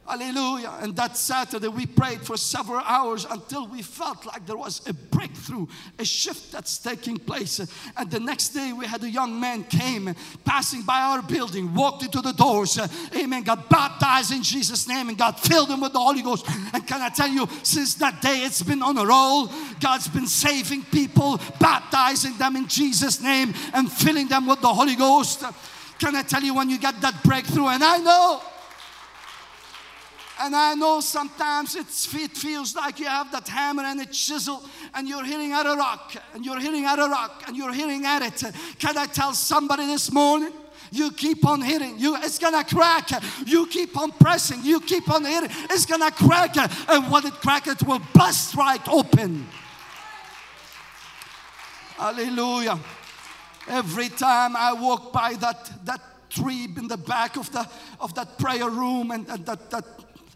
[0.07, 0.75] Hallelujah.
[0.81, 4.93] And that Saturday we prayed for several hours until we felt like there was a
[4.93, 5.67] breakthrough,
[5.99, 7.59] a shift that's taking place.
[7.97, 10.15] And the next day we had a young man came
[10.45, 12.79] passing by our building, walked into the doors,
[13.17, 16.47] amen, got baptized in Jesus' name and God filled him with the Holy Ghost.
[16.75, 19.49] And can I tell you, since that day it's been on a roll.
[19.81, 24.97] God's been saving people, baptizing them in Jesus' name and filling them with the Holy
[24.97, 25.45] Ghost.
[25.99, 27.69] Can I tell you when you get that breakthrough?
[27.69, 28.43] And I know
[30.41, 34.63] and I know sometimes it feels like you have that hammer and a chisel
[34.95, 38.05] and you're hitting at a rock and you're hitting at a rock and you're hitting
[38.05, 38.55] at it.
[38.79, 40.53] Can I tell somebody this morning?
[40.91, 41.99] You keep on hitting.
[41.99, 43.11] You, it's gonna crack.
[43.47, 44.61] You keep on pressing.
[44.63, 45.51] You keep on hitting.
[45.71, 46.57] It's gonna crack.
[46.89, 49.47] And when it cracks, it will bust right open.
[51.97, 52.79] Hallelujah.
[53.69, 57.67] Every time I walk by that, that tree in the back of, the,
[58.01, 59.85] of that prayer room and, and that, that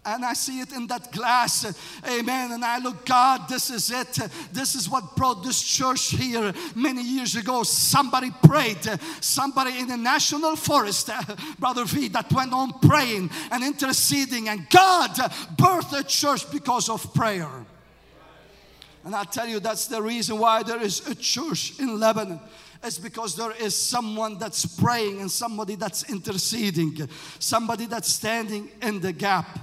[0.04, 1.64] and I see it in that glass.
[2.06, 2.52] Amen.
[2.52, 4.18] And I look, God, this is it.
[4.52, 7.62] This is what brought this church here many years ago.
[7.62, 8.78] Somebody prayed.
[9.20, 11.10] Somebody in the national forest,
[11.58, 14.48] Brother V, that went on praying and interceding.
[14.48, 15.10] And God
[15.56, 17.48] birthed a church because of prayer.
[19.04, 22.40] And I tell you, that's the reason why there is a church in Lebanon.
[22.82, 27.08] It's because there is someone that's praying and somebody that's interceding,
[27.38, 29.58] somebody that's standing in the gap.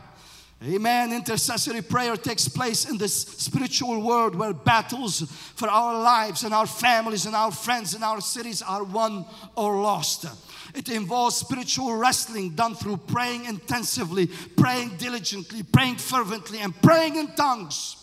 [0.64, 1.12] Amen.
[1.12, 5.22] Intercessory prayer takes place in this spiritual world where battles
[5.56, 9.82] for our lives and our families and our friends and our cities are won or
[9.82, 10.26] lost.
[10.74, 17.28] It involves spiritual wrestling done through praying intensively, praying diligently, praying fervently, and praying in
[17.36, 17.98] tongues.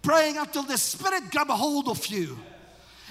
[0.00, 2.38] Praying until the Spirit grab a hold of you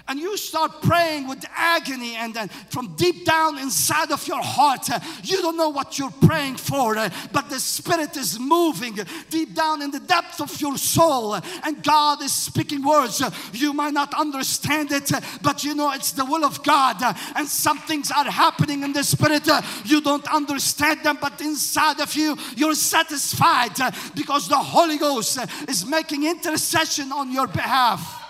[0.08, 4.90] and you start praying with agony and then from deep down inside of your heart
[4.90, 8.98] uh, you don't know what you're praying for uh, but the spirit is moving
[9.30, 13.22] deep down in the depth of your soul uh, and god is speaking words.
[13.22, 16.98] Uh, you might not understand it uh, but you know it's the will of god
[17.36, 19.48] and some things are happening in the spirit
[19.86, 23.74] you don't understand them but inside of you you're satisfied
[24.16, 25.40] because the holy ghost
[25.70, 28.23] is making intercession on your behalf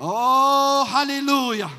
[0.00, 1.70] Oh, hallelujah.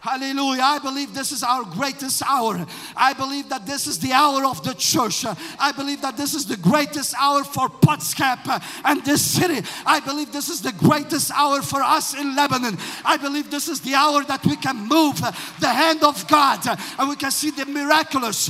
[0.00, 0.62] Hallelujah.
[0.62, 2.66] I believe this is our greatest hour.
[2.96, 5.26] I believe that this is the hour of the church.
[5.58, 8.38] I believe that this is the greatest hour for Potsdam
[8.82, 9.60] and this city.
[9.84, 12.78] I believe this is the greatest hour for us in Lebanon.
[13.04, 15.20] I believe this is the hour that we can move
[15.60, 16.66] the hand of God
[16.98, 18.48] and we can see the miraculous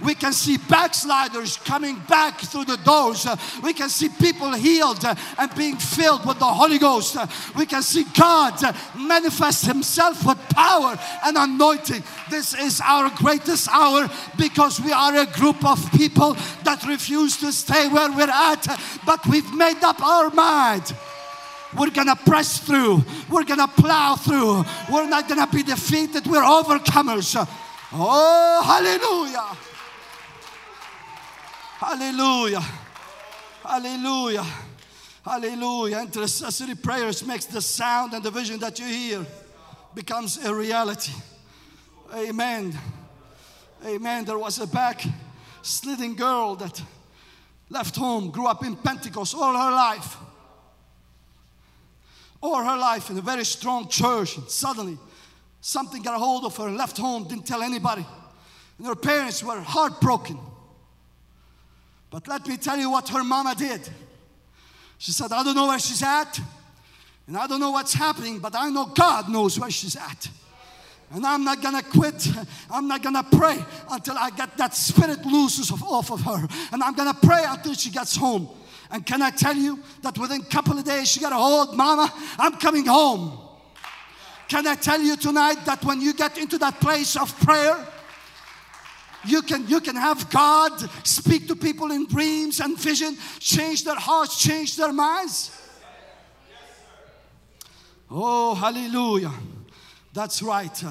[0.00, 3.26] we can see backsliders coming back through the doors.
[3.62, 5.04] We can see people healed
[5.38, 7.16] and being filled with the Holy Ghost.
[7.56, 8.60] We can see God
[8.96, 12.02] manifest Himself with power and anointing.
[12.30, 16.34] This is our greatest hour because we are a group of people
[16.64, 18.66] that refuse to stay where we're at,
[19.04, 20.94] but we've made up our mind.
[21.76, 23.04] We're gonna press through.
[23.28, 24.64] We're gonna plow through.
[24.90, 26.26] We're not gonna be defeated.
[26.26, 27.36] We're overcomers.
[27.92, 29.67] Oh, hallelujah.
[31.78, 32.64] Hallelujah.
[33.62, 34.44] Hallelujah.
[35.24, 36.00] Hallelujah.
[36.00, 39.24] Intercessory prayers makes the sound and the vision that you hear
[39.94, 41.12] becomes a reality.
[42.12, 42.76] Amen.
[43.86, 44.24] Amen.
[44.24, 45.04] There was a back
[45.62, 46.82] sliding girl that
[47.70, 50.16] left home, grew up in Pentecost all her life.
[52.40, 54.36] All her life in a very strong church.
[54.36, 54.98] And suddenly,
[55.60, 58.04] something got a hold of her and left home, didn't tell anybody.
[58.78, 60.40] And her parents were heartbroken.
[62.10, 63.88] But let me tell you what her mama did.
[64.98, 66.40] She said, I don't know where she's at,
[67.26, 70.28] and I don't know what's happening, but I know God knows where she's at.
[71.10, 72.26] And I'm not gonna quit.
[72.70, 73.58] I'm not gonna pray
[73.90, 76.46] until I get that spirit looses off of her.
[76.72, 78.48] And I'm gonna pray until she gets home.
[78.90, 81.76] And can I tell you that within a couple of days she got a hold,
[81.76, 83.38] Mama, I'm coming home.
[84.48, 87.86] Can I tell you tonight that when you get into that place of prayer,
[89.28, 90.72] you can, you can have God
[91.06, 95.50] speak to people in dreams and vision, change their hearts, change their minds.
[98.10, 99.32] Oh, hallelujah.
[100.14, 100.84] That's right.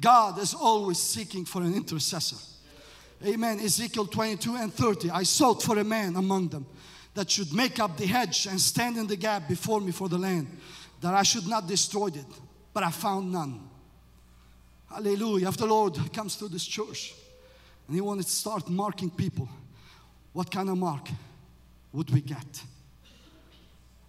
[0.00, 2.36] God is always seeking for an intercessor.
[3.24, 3.60] Amen.
[3.60, 5.10] Ezekiel 22 and 30.
[5.10, 6.66] I sought for a man among them
[7.14, 10.18] that should make up the hedge and stand in the gap before me for the
[10.18, 10.48] land,
[11.00, 12.26] that I should not destroy it.
[12.72, 13.68] But I found none.
[14.90, 15.48] Hallelujah.
[15.48, 17.14] If the Lord comes to this church
[17.92, 19.46] and He wanted to start marking people,
[20.32, 21.10] what kind of mark
[21.92, 22.62] would we get?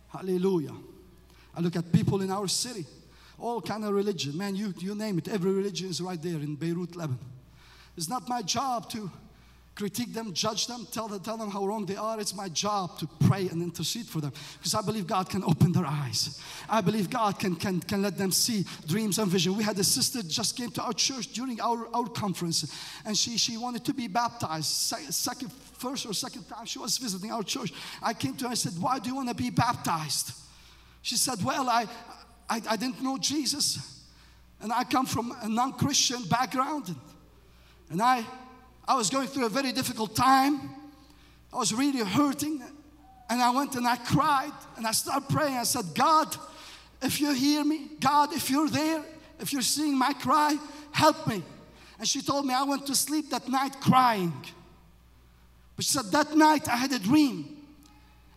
[0.08, 0.72] Hallelujah.
[1.54, 2.86] I look at people in our city,
[3.38, 4.38] all kind of religion.
[4.38, 7.20] Man, you, you name it, every religion is right there in Beirut, Lebanon.
[7.98, 9.12] It's not my job to
[9.76, 12.20] critique them, judge them, tell them, tell them how wrong they are.
[12.20, 15.72] It's my job to pray and intercede for them because I believe God can open
[15.72, 16.40] their eyes.
[16.70, 19.58] I believe God can, can, can let them see dreams and vision.
[19.58, 22.72] We had a sister just came to our church during our, our conference
[23.06, 24.68] and she, she wanted to be baptized.
[24.68, 27.74] Second, first or second time she was visiting our church.
[28.02, 30.34] I came to her and said, Why do you want to be baptized?
[31.02, 31.88] She said, Well, I,
[32.50, 34.02] I, I didn't know Jesus
[34.62, 36.96] and I come from a non Christian background.
[37.90, 38.24] And I
[38.88, 40.70] I was going through a very difficult time.
[41.52, 42.62] I was really hurting.
[43.30, 45.58] And I went and I cried and I started praying.
[45.58, 46.36] I said, God,
[47.02, 49.04] if you hear me, God, if you're there,
[49.40, 50.58] if you're seeing my cry,
[50.92, 51.42] help me.
[51.98, 54.34] And she told me I went to sleep that night crying.
[55.76, 57.58] But she said, that night I had a dream.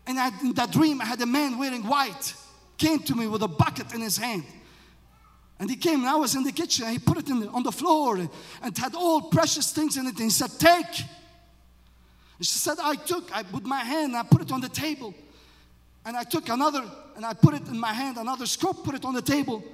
[0.07, 2.35] And I, in that dream, I had a man wearing white
[2.79, 4.45] came to me with a bucket in his hand.
[5.59, 7.63] And he came and I was in the kitchen and he put it the, on
[7.63, 8.29] the floor and,
[8.63, 10.11] and had all precious things in it.
[10.11, 11.01] And he said, Take.
[12.39, 15.15] And she said, I took, I put my hand, I put it on the table.
[16.05, 16.85] And I took another
[17.17, 19.65] and I put it in my hand, another scoop, put it on the table.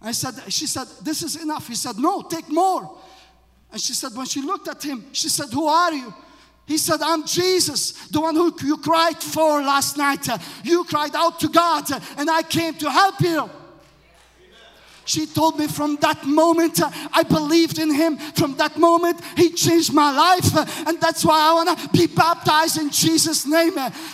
[0.00, 1.68] I said, she said, This is enough.
[1.68, 2.98] He said, No, take more.
[3.70, 6.14] And she said, when she looked at him, she said, Who are you?
[6.66, 10.26] He said, I'm Jesus, the one who you cried for last night.
[10.62, 13.50] You cried out to God, and I came to help you.
[15.08, 18.18] She told me from that moment I believed in him.
[18.18, 20.54] From that moment he changed my life.
[20.86, 23.72] And that's why I want to be baptized in Jesus' name.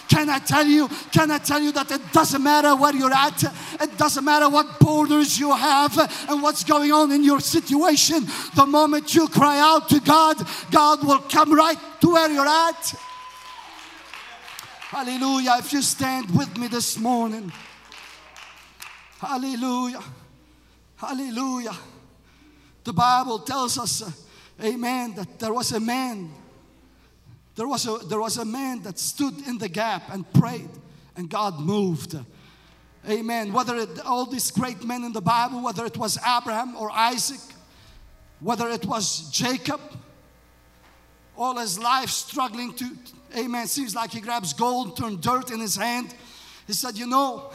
[0.09, 0.89] Can I tell you?
[1.11, 3.43] Can I tell you that it doesn't matter where you're at?
[3.83, 5.99] It doesn't matter what borders you have
[6.31, 8.25] and what's going on in your situation.
[8.55, 10.37] The moment you cry out to God,
[10.71, 12.95] God will come right to where you're at.
[14.91, 15.57] Hallelujah.
[15.59, 17.51] If you stand with me this morning,
[19.19, 20.05] hallelujah.
[20.97, 21.77] Hallelujah.
[22.85, 24.11] The Bible tells us, uh,
[24.63, 26.31] amen, that there was a man.
[27.57, 30.69] There was a, there was a man that stood in the gap and prayed,
[31.17, 32.17] and God moved.
[33.09, 33.53] Amen.
[33.53, 37.41] Whether it, all these great men in the Bible, whether it was Abraham or Isaac,
[38.41, 39.81] whether it was Jacob,
[41.37, 42.91] all his life struggling to,
[43.37, 43.67] amen.
[43.67, 46.15] Seems like he grabs gold, turned dirt in his hand.
[46.67, 47.51] He said, You know,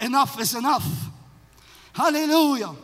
[0.00, 0.86] enough is enough.
[1.92, 2.74] Hallelujah.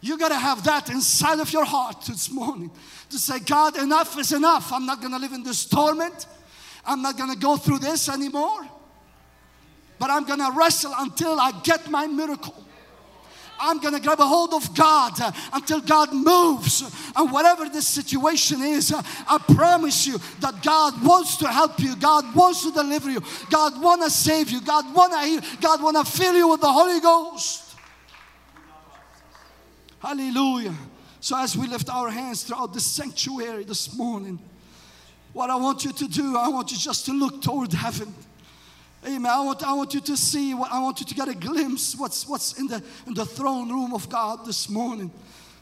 [0.00, 2.70] You got to have that inside of your heart this morning
[3.10, 4.72] to say, God, enough is enough.
[4.72, 6.26] I'm not going to live in this torment.
[6.84, 8.66] I'm not going to go through this anymore.
[9.98, 12.54] But I'm going to wrestle until I get my miracle.
[13.60, 15.14] I'm going to grab a hold of God
[15.52, 16.82] until God moves.
[17.16, 21.96] And whatever the situation is, I promise you that God wants to help you.
[21.96, 23.20] God wants to deliver you.
[23.50, 24.60] God want to save you.
[24.60, 25.40] God want to heal.
[25.60, 27.67] God want to fill you with the Holy Ghost.
[30.00, 30.74] Hallelujah.
[31.20, 34.38] So, as we lift our hands throughout the sanctuary this morning,
[35.32, 38.14] what I want you to do, I want you just to look toward heaven.
[39.04, 39.30] Amen.
[39.30, 41.94] I want, I want you to see what I want you to get a glimpse
[41.96, 45.10] what's what's in the in the throne room of God this morning.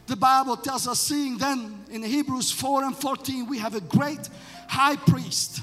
[0.06, 4.28] The Bible tells us, seeing then in Hebrews 4 and 14, we have a great
[4.68, 5.62] high priest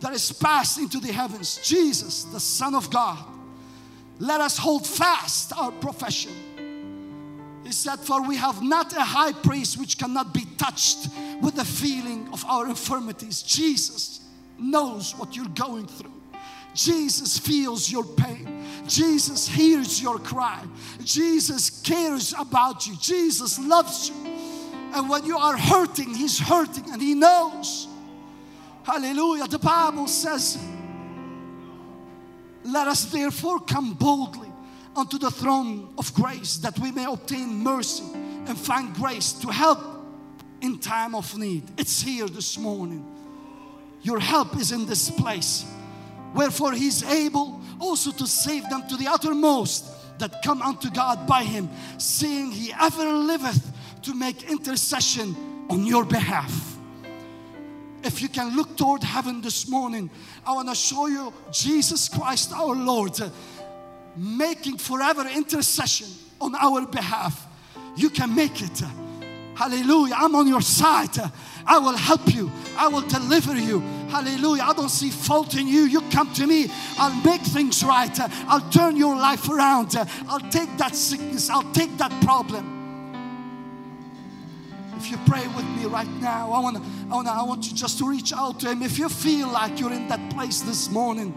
[0.00, 3.18] that is passed into the heavens, Jesus, the Son of God.
[4.18, 6.32] Let us hold fast our profession.
[7.68, 11.10] He said, For we have not a high priest which cannot be touched
[11.42, 13.42] with the feeling of our infirmities.
[13.42, 14.20] Jesus
[14.58, 16.14] knows what you're going through.
[16.74, 18.64] Jesus feels your pain.
[18.86, 20.64] Jesus hears your cry.
[21.04, 22.96] Jesus cares about you.
[22.96, 24.16] Jesus loves you.
[24.94, 27.86] And when you are hurting, He's hurting and He knows.
[28.82, 29.46] Hallelujah.
[29.46, 30.56] The Bible says,
[32.64, 34.47] Let us therefore come boldly
[34.98, 38.04] unto the throne of grace that we may obtain mercy
[38.46, 39.78] and find grace to help
[40.60, 41.62] in time of need.
[41.78, 43.04] It's here this morning.
[44.02, 45.64] Your help is in this place.
[46.34, 49.86] Wherefore he is able also to save them to the uttermost
[50.18, 51.68] that come unto God by him,
[51.98, 53.72] seeing he ever liveth
[54.02, 55.36] to make intercession
[55.70, 56.76] on your behalf.
[58.02, 60.10] If you can look toward heaven this morning,
[60.46, 63.20] I want to show you Jesus Christ our Lord
[64.18, 66.08] making forever intercession
[66.40, 67.46] on our behalf.
[67.96, 68.82] You can make it.
[69.54, 70.14] Hallelujah.
[70.16, 71.16] I'm on your side.
[71.66, 72.50] I will help you.
[72.76, 73.80] I will deliver you.
[74.08, 74.62] Hallelujah.
[74.62, 75.82] I don't see fault in you.
[75.82, 76.70] You come to me.
[76.96, 78.16] I'll make things right.
[78.46, 79.96] I'll turn your life around.
[80.28, 81.50] I'll take that sickness.
[81.50, 82.76] I'll take that problem.
[84.96, 86.78] If you pray with me right now, I want
[87.10, 88.82] I want I want you just to reach out to him.
[88.82, 91.34] If you feel like you're in that place this morning,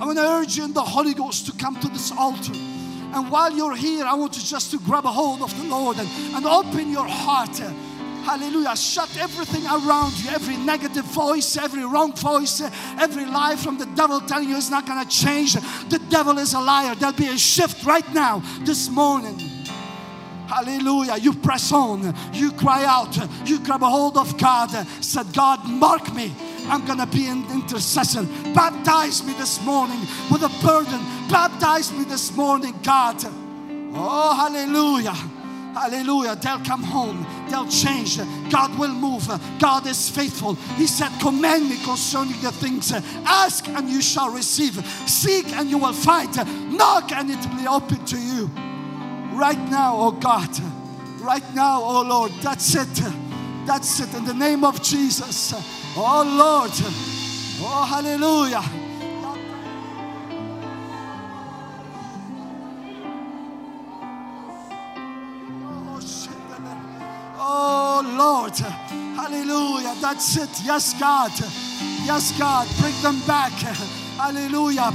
[0.00, 2.52] I want to urge you in the Holy Ghost to come to this altar.
[2.52, 5.98] And while you're here, I want you just to grab a hold of the Lord
[5.98, 7.56] and, and open your heart.
[8.24, 8.74] Hallelujah.
[8.74, 12.60] Shut everything around you, every negative voice, every wrong voice,
[12.98, 15.54] every lie from the devil telling you it's not going to change.
[15.54, 16.94] The devil is a liar.
[16.94, 19.38] There'll be a shift right now, this morning.
[20.46, 21.16] Hallelujah.
[21.18, 22.14] You press on.
[22.32, 23.16] You cry out.
[23.46, 24.70] You grab a hold of God.
[25.02, 26.34] Said, God, mark me.
[26.66, 28.24] I'm going to be an intercessor.
[28.54, 30.00] Baptize me this morning
[30.30, 31.00] with a burden.
[31.30, 33.16] Baptize me this morning, God.
[33.96, 35.14] Oh, hallelujah.
[35.74, 36.36] Hallelujah.
[36.36, 37.26] They'll come home.
[37.50, 38.18] They'll change.
[38.50, 39.28] God will move.
[39.58, 40.54] God is faithful.
[40.76, 42.92] He said, Command me concerning the things.
[42.92, 44.74] Ask and you shall receive.
[45.08, 46.34] Seek and you will find.
[46.76, 48.46] Knock and it will be open to you.
[49.36, 50.50] Right now, oh God.
[51.20, 52.32] Right now, oh Lord.
[52.40, 53.12] That's it.
[53.66, 54.14] That's it.
[54.14, 55.52] In the name of Jesus.
[55.96, 56.72] Oh Lord.
[57.60, 58.62] Oh, hallelujah.
[67.38, 68.56] Oh Lord.
[69.14, 69.94] Hallelujah.
[70.00, 70.50] That's it.
[70.64, 71.30] Yes, God.
[72.04, 72.66] Yes, God.
[72.80, 73.52] Bring them back.
[74.18, 74.92] Hallelujah.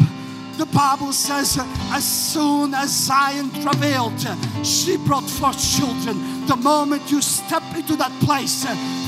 [0.58, 1.58] The Bible says,
[1.92, 4.20] as soon as Zion travailed,
[4.66, 6.46] she brought forth children.
[6.48, 8.66] The moment you step into that place,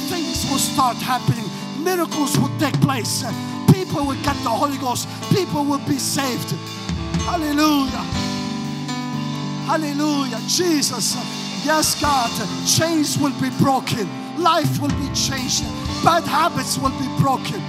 [0.07, 1.50] things will start happening.
[1.83, 3.23] Miracles will take place.
[3.71, 5.07] People will get the Holy Ghost.
[5.33, 6.51] People will be saved.
[7.25, 8.03] Hallelujah.
[9.65, 10.39] Hallelujah.
[10.47, 11.15] Jesus.
[11.65, 12.31] Yes, God.
[12.65, 14.07] Chains will be broken.
[14.37, 15.63] Life will be changed.
[16.03, 17.59] Bad habits will be broken.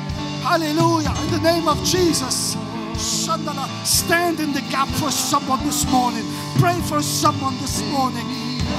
[0.43, 1.15] Hallelujah.
[1.25, 2.57] In the name of Jesus.
[2.99, 6.25] Stand in the gap for someone this morning.
[6.59, 8.25] Pray for someone this morning.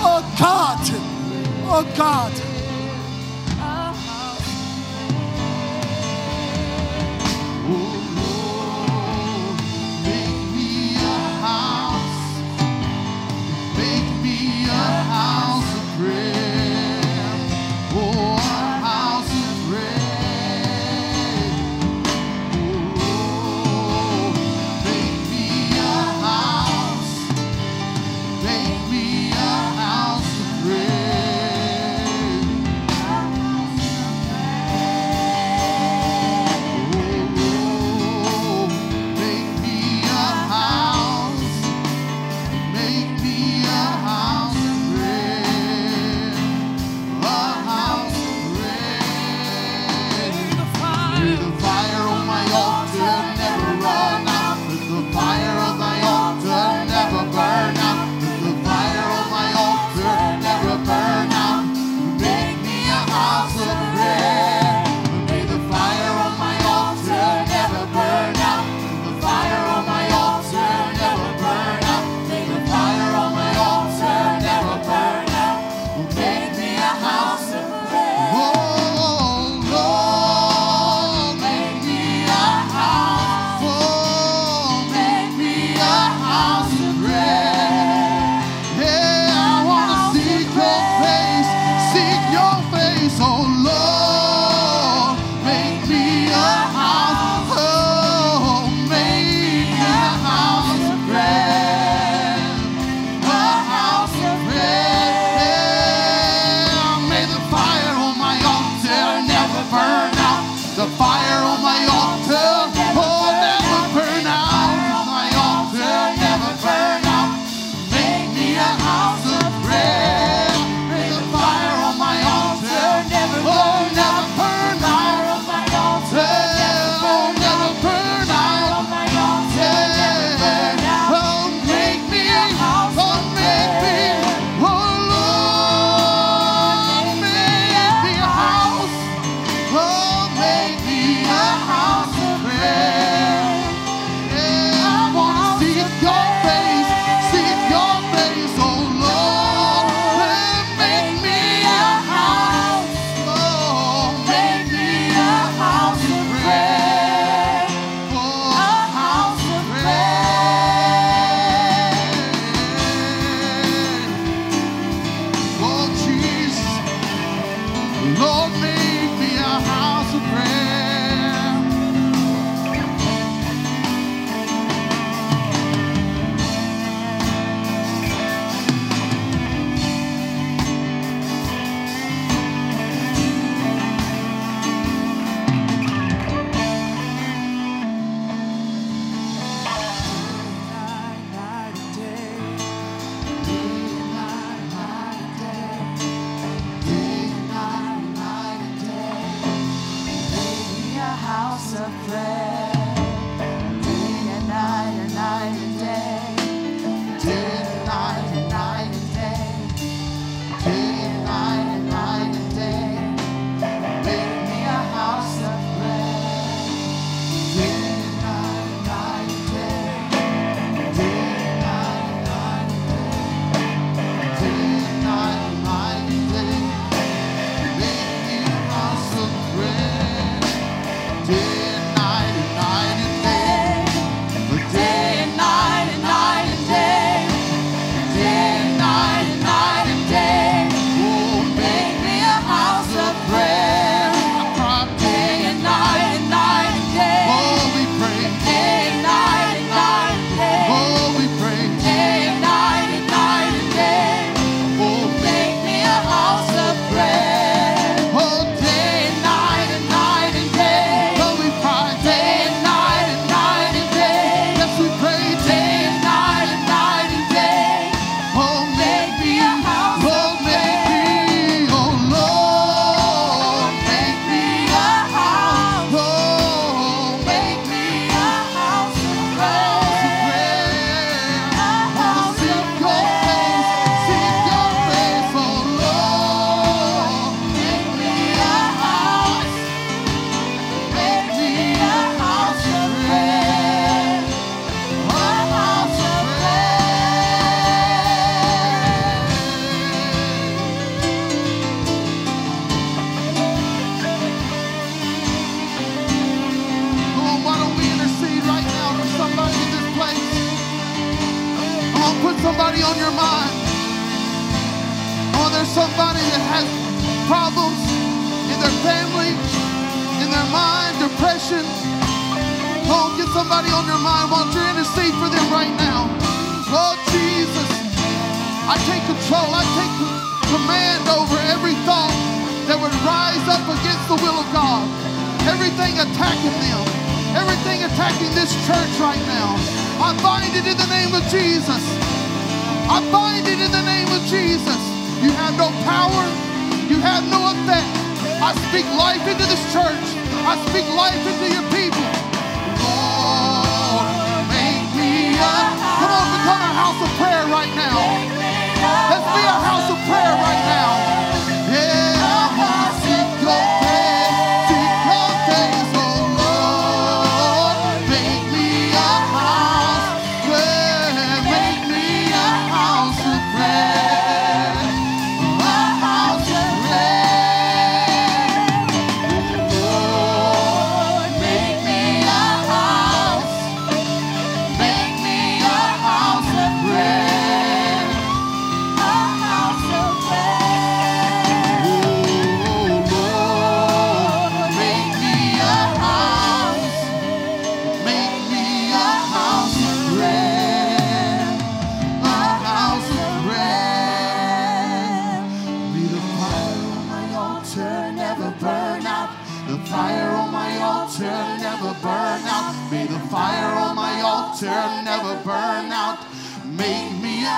[0.01, 0.79] Oh God.
[1.65, 2.52] Oh God.
[7.63, 8.12] would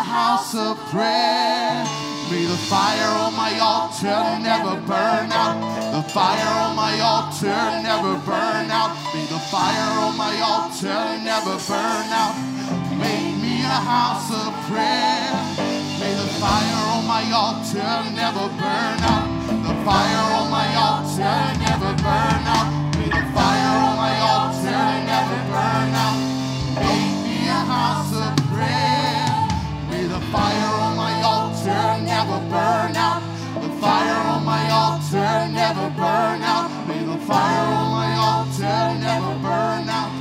[0.06, 1.82] house of prayer.
[2.30, 5.58] May the fire on my altar never burn out.
[5.94, 8.94] The fire on my altar never burn out.
[9.14, 12.38] May the fire on my altar never burn out.
[13.02, 15.34] Make me a house of prayer.
[16.00, 19.28] May the fire on my altar never burn out.
[19.68, 22.55] The fire on my altar never burn out.
[36.16, 36.72] burn out.
[36.88, 40.12] May the fire on my altar never burn out.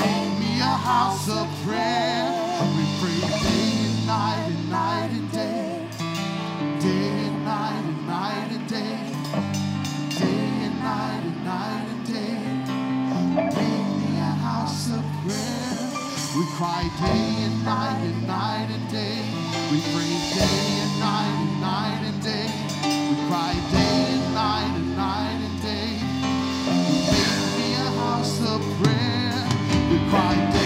[0.00, 2.24] Make me a house of prayer.
[2.76, 5.88] We pray day and night and night and day.
[6.84, 8.98] Day and night and night and day.
[10.20, 12.38] Day and night and night and day.
[13.58, 15.74] Make me a house of prayer.
[16.36, 19.20] We cry day and night and night and day.
[19.70, 22.48] We pray day and night and night and day.
[23.10, 24.15] We cry day
[30.08, 30.65] Cry day.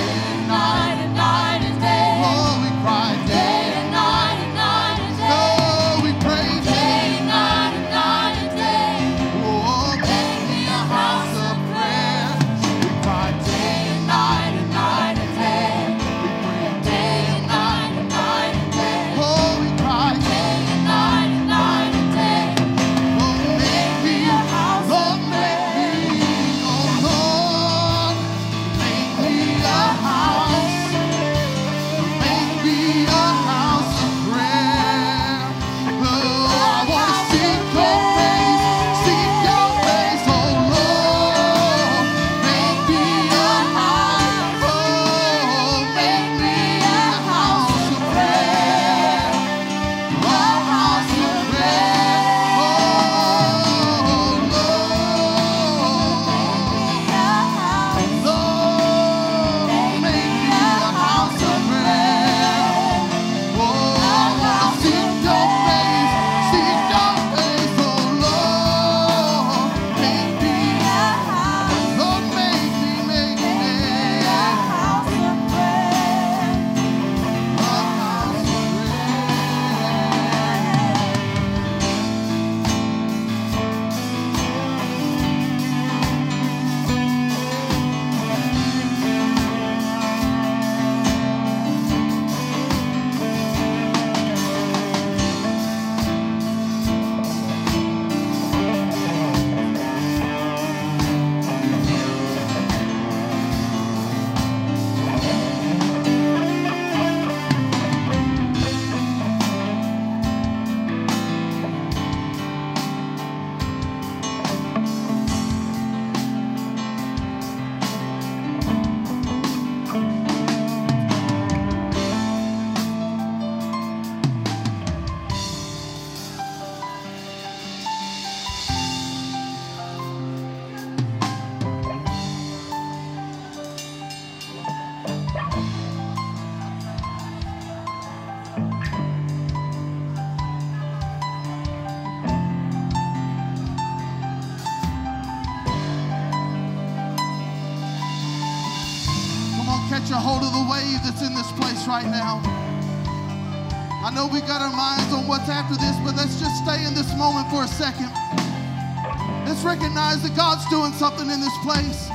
[159.63, 162.09] Let's recognize that God's doing something in this place.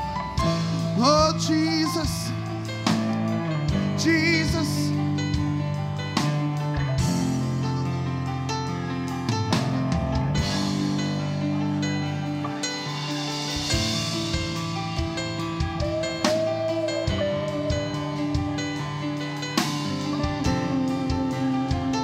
[0.97, 2.31] Oh, Jesus.
[4.03, 4.89] Jesus.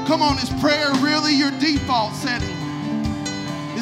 [0.05, 2.50] Come on, is prayer really your default setting?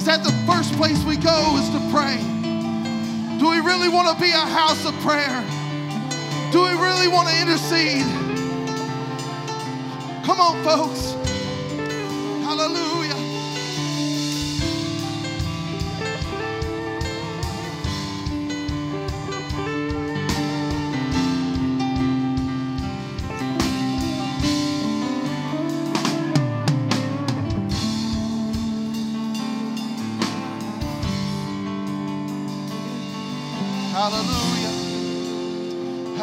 [0.09, 2.17] That the first place we go is to pray?
[3.37, 5.45] Do we really want to be a house of prayer?
[6.51, 8.07] Do we really want to intercede?
[10.25, 11.18] Come on, folks.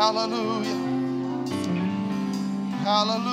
[0.06, 1.02] Hallelujah.
[2.70, 3.25] Hallelujah.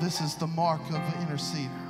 [0.00, 1.87] This is the mark of an interceder.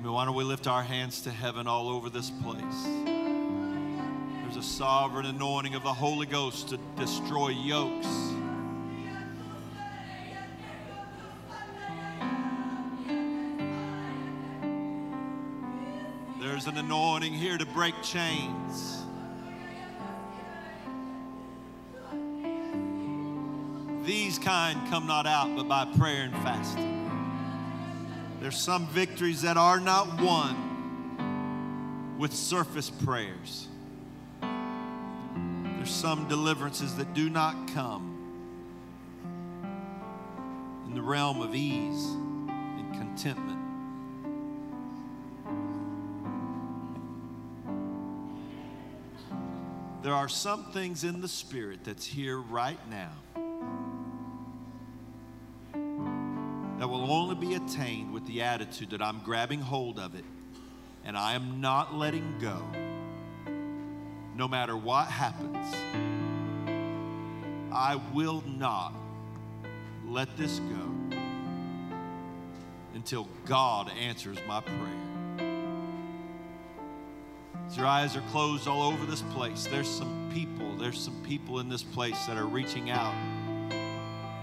[0.00, 0.12] Amen.
[0.12, 2.84] Why don't we lift our hands to heaven all over this place?
[3.04, 8.06] There's a sovereign anointing of the Holy Ghost to destroy yokes.
[16.40, 19.02] There's an anointing here to break chains.
[24.06, 26.99] These kind come not out but by prayer and fasting.
[28.40, 33.68] There's some victories that are not won with surface prayers.
[34.40, 38.16] There's some deliverances that do not come
[40.86, 43.58] in the realm of ease and contentment.
[50.02, 53.12] There are some things in the Spirit that's here right now
[57.40, 60.24] be attained with the attitude that I'm grabbing hold of it
[61.04, 62.62] and I am not letting go
[64.36, 65.74] no matter what happens.
[67.72, 68.92] I will not
[70.06, 71.16] let this go
[72.94, 74.78] until God answers my prayer.
[77.66, 81.60] As your eyes are closed all over this place, there's some people, there's some people
[81.60, 83.14] in this place that are reaching out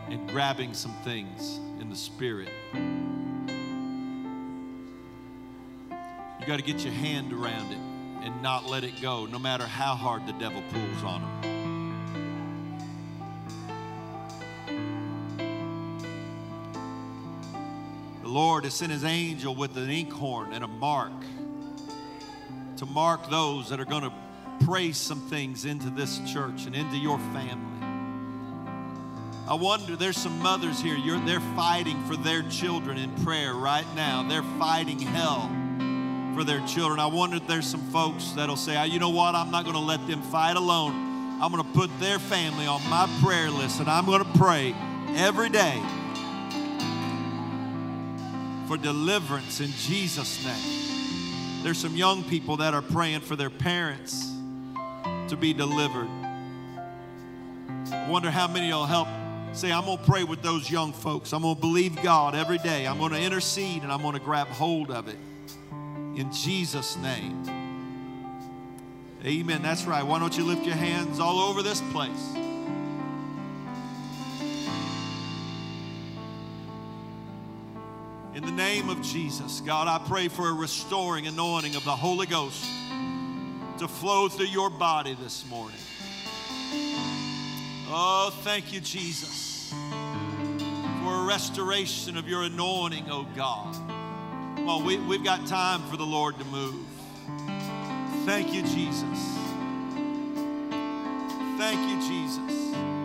[0.09, 2.49] and grabbing some things in the spirit.
[6.39, 7.79] You got to get your hand around it
[8.23, 11.31] and not let it go, no matter how hard the devil pulls on them.
[18.23, 21.13] The Lord has sent his angel with an inkhorn and a mark
[22.77, 24.13] to mark those that are going to
[24.65, 27.76] pray some things into this church and into your family.
[29.49, 33.85] I wonder, there's some mothers here, You're, they're fighting for their children in prayer right
[33.95, 34.27] now.
[34.27, 35.49] They're fighting hell
[36.35, 36.99] for their children.
[36.99, 39.75] I wonder if there's some folks that'll say, ah, you know what, I'm not going
[39.75, 41.39] to let them fight alone.
[41.41, 44.75] I'm going to put their family on my prayer list and I'm going to pray
[45.15, 45.81] every day
[48.67, 51.63] for deliverance in Jesus' name.
[51.63, 54.29] There's some young people that are praying for their parents
[55.29, 56.09] to be delivered.
[57.93, 59.07] I wonder how many will help
[59.57, 61.33] say, I'm going to pray with those young folks.
[61.33, 62.85] I'm going to believe God every day.
[62.85, 65.17] I'm going to intercede and I'm going to grab hold of it
[66.15, 67.43] in Jesus' name.
[69.25, 69.61] Amen.
[69.63, 70.03] That's right.
[70.03, 72.35] Why don't you lift your hands all over this place?
[78.35, 82.27] In the name of Jesus, God, I pray for a restoring anointing of the Holy
[82.27, 82.63] Ghost
[83.79, 85.79] to flow through your body this morning.
[87.89, 89.73] Oh, thank you, Jesus,
[91.01, 93.73] for a restoration of your anointing, oh God.
[94.65, 96.85] Well, we, we've got time for the Lord to move.
[98.25, 99.37] Thank you, Jesus.
[101.57, 102.96] Thank you, Jesus.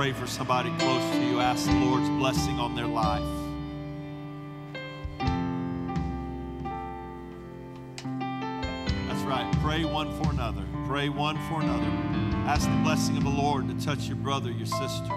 [0.00, 1.40] Pray for somebody close to you.
[1.40, 3.20] Ask the Lord's blessing on their life.
[9.06, 9.46] That's right.
[9.62, 10.62] Pray one for another.
[10.86, 11.84] Pray one for another.
[12.48, 15.14] Ask the blessing of the Lord to touch your brother, your sister,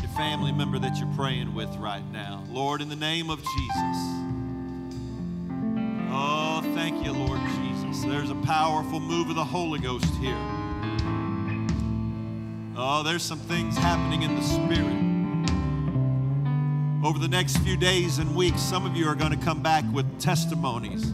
[0.00, 2.44] your family member that you're praying with right now.
[2.48, 3.96] Lord, in the name of Jesus.
[6.12, 8.04] Oh, thank you, Lord Jesus.
[8.04, 10.59] There's a powerful move of the Holy Ghost here.
[12.82, 14.96] Oh, there's some things happening in the Spirit.
[17.04, 19.84] Over the next few days and weeks, some of you are going to come back
[19.92, 21.12] with testimonies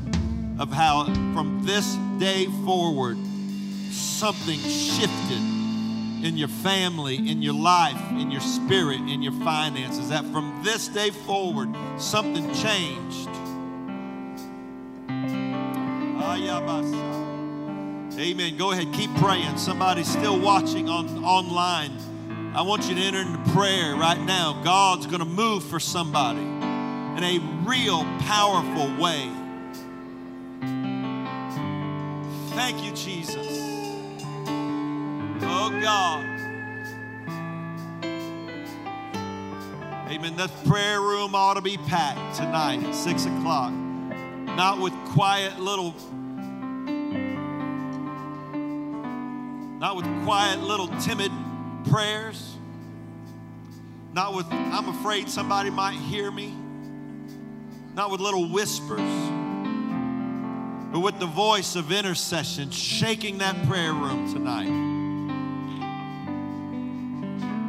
[0.60, 3.18] of how from this day forward,
[3.90, 5.40] something shifted
[6.24, 10.08] in your family, in your life, in your spirit, in your finances.
[10.10, 13.28] That from this day forward, something changed.
[18.18, 18.56] Amen.
[18.56, 19.58] Go ahead, keep praying.
[19.58, 21.92] Somebody's still watching on online.
[22.54, 24.62] I want you to enter into prayer right now.
[24.64, 29.30] God's going to move for somebody in a real powerful way.
[32.56, 33.46] Thank you, Jesus.
[35.42, 36.24] Oh, God.
[40.10, 40.36] Amen.
[40.36, 43.72] That prayer room ought to be packed tonight at 6 o'clock.
[43.72, 45.94] Not with quiet little,
[49.78, 51.32] not with quiet little timid
[51.90, 52.54] prayers.
[54.12, 56.54] Not with, I'm afraid somebody might hear me.
[57.94, 59.00] Not with little whispers
[60.96, 64.70] but with the voice of intercession shaking that prayer room tonight.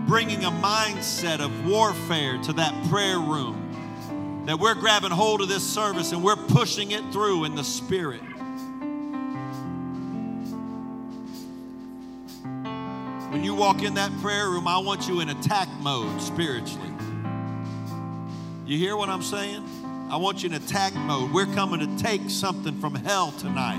[0.08, 4.44] Bringing a mindset of warfare to that prayer room.
[4.46, 8.22] That we're grabbing hold of this service and we're pushing it through in the Spirit.
[13.38, 16.90] When you walk in that prayer room, I want you in attack mode spiritually.
[18.66, 19.64] You hear what I'm saying?
[20.10, 21.32] I want you in attack mode.
[21.32, 23.78] We're coming to take something from hell tonight.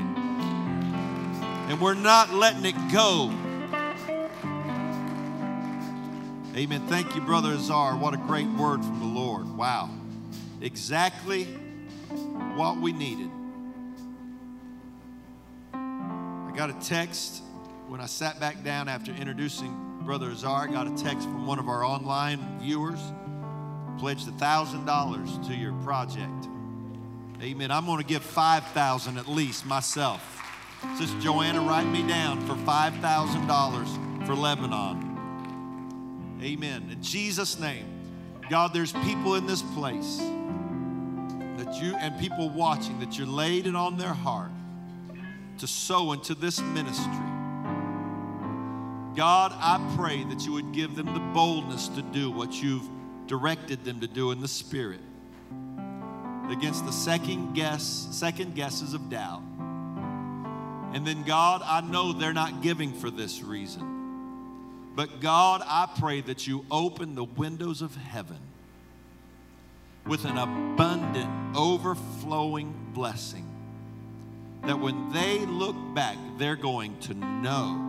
[1.68, 3.34] And we're not letting it go.
[6.54, 6.86] Amen.
[6.86, 7.96] Thank you, Brother Azar.
[7.96, 9.56] What a great word from the Lord.
[9.56, 9.90] Wow.
[10.60, 11.46] Exactly
[12.54, 13.30] what we needed.
[15.74, 17.42] I got a text
[17.88, 20.68] when I sat back down after introducing Brother Azar.
[20.68, 23.00] I got a text from one of our online viewers
[23.98, 26.48] pledged $1,000 to your project.
[27.42, 27.70] Amen.
[27.70, 30.34] I'm going to give 5000 at least myself.
[30.98, 36.38] Sister Joanna, write me down for $5,000 for Lebanon.
[36.42, 36.90] Amen.
[36.92, 37.86] In Jesus' name,
[38.48, 40.18] God, there's people in this place
[41.56, 44.52] that you and people watching that you're laid it on their heart
[45.58, 47.27] to sow into this ministry.
[49.18, 52.88] God, I pray that you would give them the boldness to do what you've
[53.26, 55.00] directed them to do in the spirit.
[56.48, 59.42] Against the second guess second guesses of doubt.
[60.94, 64.92] And then god i know they're not giving for this reason.
[64.94, 68.38] But god i pray that you open the windows of heaven
[70.06, 73.46] with an abundant overflowing blessing
[74.62, 77.87] that when they look back they're going to know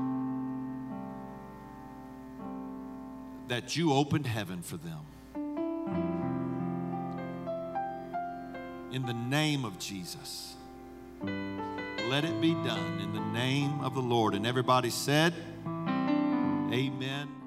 [3.50, 5.00] that you opened heaven for them
[8.92, 10.56] in the name of Jesus.
[11.22, 14.34] Let it be done in the name of the Lord.
[14.34, 15.34] And everybody said,
[16.72, 17.39] Amen.